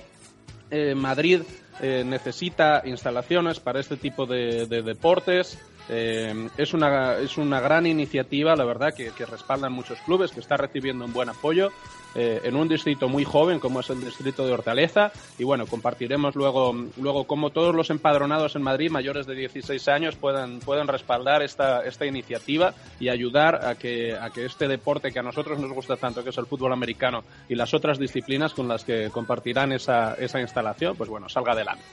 eh, 0.70 0.94
Madrid 0.94 1.42
eh, 1.80 2.04
necesita 2.04 2.82
instalaciones 2.84 3.60
para 3.60 3.80
este 3.80 3.96
tipo 3.96 4.26
de, 4.26 4.66
de 4.66 4.82
deportes. 4.82 5.58
Eh, 5.88 6.48
es, 6.56 6.72
una, 6.72 7.18
es 7.18 7.36
una 7.36 7.60
gran 7.60 7.86
iniciativa, 7.86 8.56
la 8.56 8.64
verdad, 8.64 8.94
que, 8.94 9.10
que 9.10 9.26
respaldan 9.26 9.72
muchos 9.72 9.98
clubes, 10.00 10.32
que 10.32 10.40
está 10.40 10.56
recibiendo 10.56 11.04
un 11.04 11.12
buen 11.12 11.28
apoyo 11.28 11.70
eh, 12.14 12.40
en 12.44 12.54
un 12.54 12.68
distrito 12.68 13.08
muy 13.08 13.24
joven 13.24 13.58
como 13.58 13.80
es 13.80 13.90
el 13.90 14.00
distrito 14.00 14.46
de 14.46 14.52
Hortaleza. 14.52 15.10
Y 15.38 15.44
bueno, 15.44 15.66
compartiremos 15.66 16.36
luego, 16.36 16.74
luego 16.96 17.24
cómo 17.24 17.50
todos 17.50 17.74
los 17.74 17.90
empadronados 17.90 18.54
en 18.56 18.62
Madrid 18.62 18.90
mayores 18.90 19.26
de 19.26 19.34
16 19.34 19.88
años 19.88 20.16
puedan, 20.16 20.60
pueden 20.60 20.86
respaldar 20.86 21.42
esta, 21.42 21.82
esta 21.84 22.06
iniciativa 22.06 22.74
y 23.00 23.08
ayudar 23.08 23.66
a 23.66 23.74
que, 23.74 24.14
a 24.14 24.30
que 24.30 24.44
este 24.44 24.68
deporte 24.68 25.10
que 25.12 25.18
a 25.18 25.22
nosotros 25.22 25.58
nos 25.58 25.72
gusta 25.72 25.96
tanto, 25.96 26.22
que 26.22 26.30
es 26.30 26.38
el 26.38 26.46
fútbol 26.46 26.72
americano, 26.72 27.24
y 27.48 27.54
las 27.54 27.74
otras 27.74 27.98
disciplinas 27.98 28.54
con 28.54 28.68
las 28.68 28.84
que 28.84 29.10
compartirán 29.10 29.72
esa, 29.72 30.14
esa 30.14 30.40
instalación, 30.40 30.96
pues 30.96 31.10
bueno, 31.10 31.28
salga 31.28 31.54
adelante. 31.68 31.84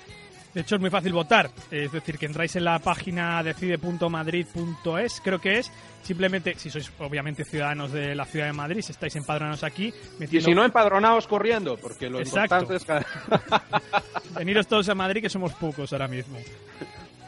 De 0.54 0.62
hecho, 0.62 0.76
es 0.76 0.82
muy 0.82 0.90
fácil 0.90 1.14
votar. 1.14 1.50
Es 1.72 1.92
decir, 1.94 2.18
que 2.18 2.26
entráis 2.26 2.54
en 2.58 2.66
la 2.66 2.78
página 2.80 3.42
decide.madrid.es, 3.42 5.22
creo 5.24 5.40
que 5.40 5.60
es. 5.60 5.72
Simplemente, 6.04 6.56
si 6.58 6.70
sois 6.70 6.92
obviamente 7.00 7.46
ciudadanos 7.46 7.92
de 7.94 8.14
la 8.16 8.26
ciudad 8.26 8.48
de 8.48 8.54
Madrid, 8.54 8.82
si 8.82 8.92
estáis 8.92 9.16
empadronados 9.16 9.64
aquí, 9.64 9.94
Y 10.18 10.20
metiendo- 10.20 10.50
si 10.50 10.54
no, 10.56 10.66
empadronaos 10.66 11.26
corriendo, 11.28 11.78
porque 11.78 12.10
lo 12.10 12.20
Exacto. 12.20 12.56
importante 12.64 12.76
es 12.76 12.84
que... 12.86 14.34
veniros 14.36 14.68
todos 14.68 14.90
a 14.90 14.96
Madrid, 14.96 15.22
que 15.22 15.30
somos 15.30 15.54
pocos 15.54 15.94
ahora 15.94 16.08
mismo. 16.10 16.38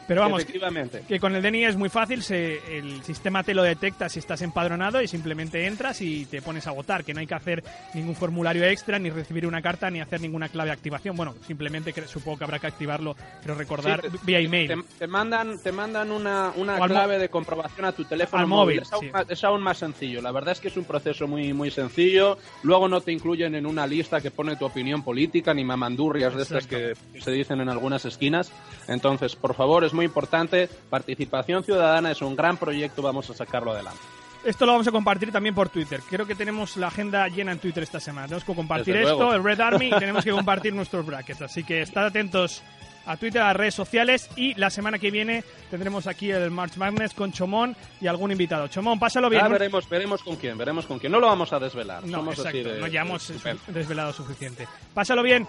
Pero 0.06 0.20
vamos, 0.20 0.42
Efectivamente. 0.42 1.02
que 1.08 1.18
con 1.18 1.34
el 1.34 1.42
DNI 1.42 1.64
es 1.64 1.76
muy 1.76 1.88
fácil, 1.88 2.22
se, 2.22 2.78
el 2.78 3.02
sistema 3.02 3.42
te 3.42 3.54
lo 3.54 3.62
detecta 3.62 4.08
si 4.08 4.18
estás 4.18 4.42
empadronado 4.42 5.00
y 5.00 5.08
simplemente 5.08 5.66
entras 5.66 6.00
y 6.02 6.26
te 6.26 6.42
pones 6.42 6.66
a 6.66 6.72
votar, 6.72 7.04
que 7.04 7.14
no 7.14 7.20
hay 7.20 7.26
que 7.26 7.34
hacer 7.34 7.64
ningún 7.94 8.14
formulario 8.14 8.64
extra, 8.64 8.98
ni 8.98 9.08
recibir 9.10 9.46
una 9.46 9.62
carta, 9.62 9.90
ni 9.90 10.00
hacer 10.00 10.20
ninguna 10.20 10.48
clave 10.48 10.68
de 10.70 10.74
activación. 10.74 11.16
Bueno, 11.16 11.34
simplemente 11.46 11.92
que, 11.92 12.06
supongo 12.06 12.38
que 12.38 12.44
habrá 12.44 12.58
que 12.58 12.66
activarlo, 12.66 13.16
pero 13.42 13.54
recordar 13.54 14.02
Sí, 14.02 14.10
te- 14.10 14.18
vía 14.24 14.40
email. 14.40 14.68
Te, 14.68 14.76
te 15.00 15.06
mandan, 15.06 15.58
te 15.62 15.72
mandan 15.72 16.10
una, 16.10 16.52
una 16.56 16.78
clave 16.86 17.18
de 17.18 17.28
comprobación 17.28 17.86
a 17.86 17.92
tu 17.92 18.04
teléfono 18.04 18.42
Al 18.42 18.46
móvil, 18.46 18.80
Es 18.80 18.92
aún, 18.92 19.04
sí. 19.06 19.10
más, 19.10 19.24
es 19.28 19.44
aún 19.44 19.62
más 19.62 19.78
sencillo. 19.78 20.20
La 20.20 20.32
verdad 20.32 20.52
es 20.52 20.60
que 20.60 20.68
es 20.68 20.76
un 20.76 20.84
proceso 20.84 21.26
muy, 21.26 21.52
muy 21.52 21.70
sencillo. 21.70 22.36
Luego 22.62 22.88
no 22.88 23.00
te 23.00 23.12
incluyen 23.12 23.54
en 23.54 23.64
una 23.66 23.86
lista 23.86 24.20
que 24.20 24.30
pone 24.30 24.56
tu 24.56 24.66
opinión 24.66 25.02
política 25.02 25.54
ni 25.54 25.64
mamandurrias 25.64 26.34
de 26.34 26.42
estas 26.42 26.66
que, 26.66 26.94
que 27.12 27.20
se 27.22 27.30
dicen 27.30 27.60
en 27.60 27.68
algunas 27.70 28.04
esquinas. 28.04 28.52
Entonces, 28.88 29.34
por 29.36 29.54
favor, 29.54 29.84
es 29.84 29.93
muy 29.94 30.04
importante. 30.04 30.68
Participación 30.90 31.64
ciudadana 31.64 32.10
es 32.10 32.20
un 32.22 32.36
gran 32.36 32.56
proyecto. 32.56 33.00
Vamos 33.02 33.30
a 33.30 33.34
sacarlo 33.34 33.72
adelante. 33.72 34.00
Esto 34.44 34.66
lo 34.66 34.72
vamos 34.72 34.86
a 34.86 34.92
compartir 34.92 35.32
también 35.32 35.54
por 35.54 35.70
Twitter. 35.70 36.00
Creo 36.10 36.26
que 36.26 36.34
tenemos 36.34 36.76
la 36.76 36.88
agenda 36.88 37.26
llena 37.28 37.52
en 37.52 37.58
Twitter 37.58 37.82
esta 37.82 37.98
semana. 37.98 38.26
Tenemos 38.26 38.44
que 38.44 38.54
compartir 38.54 38.92
Desde 38.94 39.06
esto, 39.08 39.16
luego. 39.16 39.34
el 39.34 39.42
Red 39.42 39.60
Army, 39.60 39.86
y 39.86 39.90
tenemos 39.98 40.22
que 40.22 40.32
compartir 40.32 40.74
nuestros 40.74 41.06
brackets. 41.06 41.40
Así 41.40 41.64
que 41.64 41.80
estad 41.80 42.04
atentos 42.06 42.62
a 43.06 43.16
Twitter, 43.16 43.40
a 43.40 43.48
las 43.48 43.56
redes 43.56 43.74
sociales 43.74 44.28
y 44.36 44.54
la 44.54 44.68
semana 44.70 44.98
que 44.98 45.10
viene 45.10 45.44
tendremos 45.70 46.06
aquí 46.06 46.30
el 46.30 46.50
March 46.50 46.76
Madness 46.76 47.12
con 47.14 47.32
Chomón 47.32 47.74
y 48.02 48.06
algún 48.06 48.32
invitado. 48.32 48.68
Chomón, 48.68 48.98
pásalo 48.98 49.28
bien. 49.30 49.44
¿no? 49.44 49.50
veremos, 49.50 49.88
veremos 49.88 50.22
con 50.22 50.36
quién, 50.36 50.56
veremos 50.58 50.86
con 50.86 50.98
quién. 50.98 51.12
No 51.12 51.20
lo 51.20 51.26
vamos 51.26 51.52
a 51.54 51.58
desvelar. 51.58 52.02
No, 52.06 52.18
Somos 52.18 52.38
así 52.38 52.58
exacto, 52.58 52.68
de- 52.74 52.80
no 52.80 52.86
ya 52.86 53.00
hemos 53.02 53.28
de- 53.28 53.56
desvelado 53.68 54.12
suficiente. 54.12 54.66
Pásalo 54.92 55.22
bien. 55.22 55.46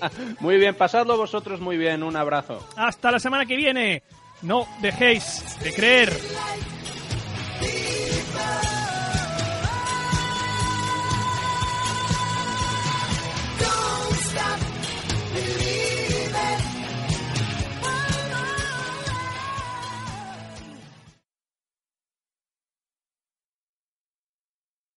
Muy 0.40 0.58
bien, 0.58 0.74
pasadlo 0.74 1.16
vosotros 1.16 1.60
muy 1.60 1.76
bien. 1.76 2.02
Un 2.02 2.16
abrazo. 2.16 2.66
Hasta 2.76 3.10
la 3.10 3.18
semana 3.18 3.46
que 3.46 3.56
viene. 3.56 4.02
No 4.42 4.66
dejéis 4.80 5.58
de 5.62 5.72
creer. 5.72 6.12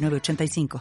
906985. 0.00 0.78